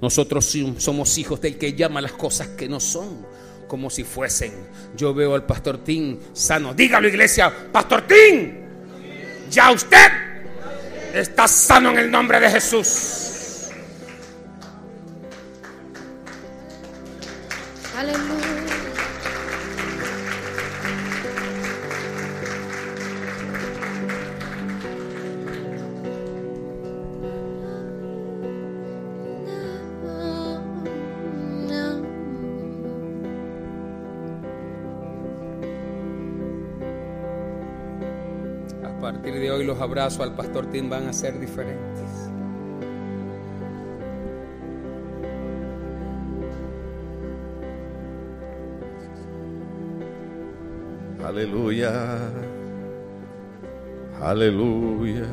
[0.00, 3.24] Nosotros somos hijos del que llama las cosas que no son
[3.68, 4.52] como si fuesen.
[4.96, 6.74] Yo veo al pastor Tim sano.
[6.74, 8.52] Dígalo iglesia, pastor Tim,
[9.50, 10.33] ya usted
[11.14, 13.68] Estás sano en el nombre de Jesús.
[17.96, 18.53] Aleluya.
[39.54, 42.10] Hoy los abrazos al pastor Tim van a ser diferentes.
[51.24, 52.30] Aleluya.
[54.20, 55.26] Aleluya.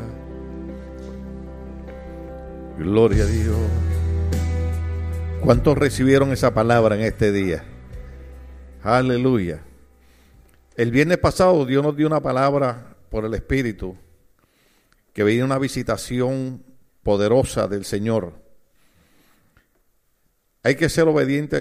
[2.77, 3.57] Gloria a Dios.
[5.41, 7.63] ¿Cuántos recibieron esa palabra en este día?
[8.83, 9.61] Aleluya.
[10.75, 13.97] El viernes pasado Dios nos dio una palabra por el Espíritu
[15.13, 16.63] que venía una visitación
[17.03, 18.41] poderosa del Señor.
[20.63, 21.59] Hay que ser obediente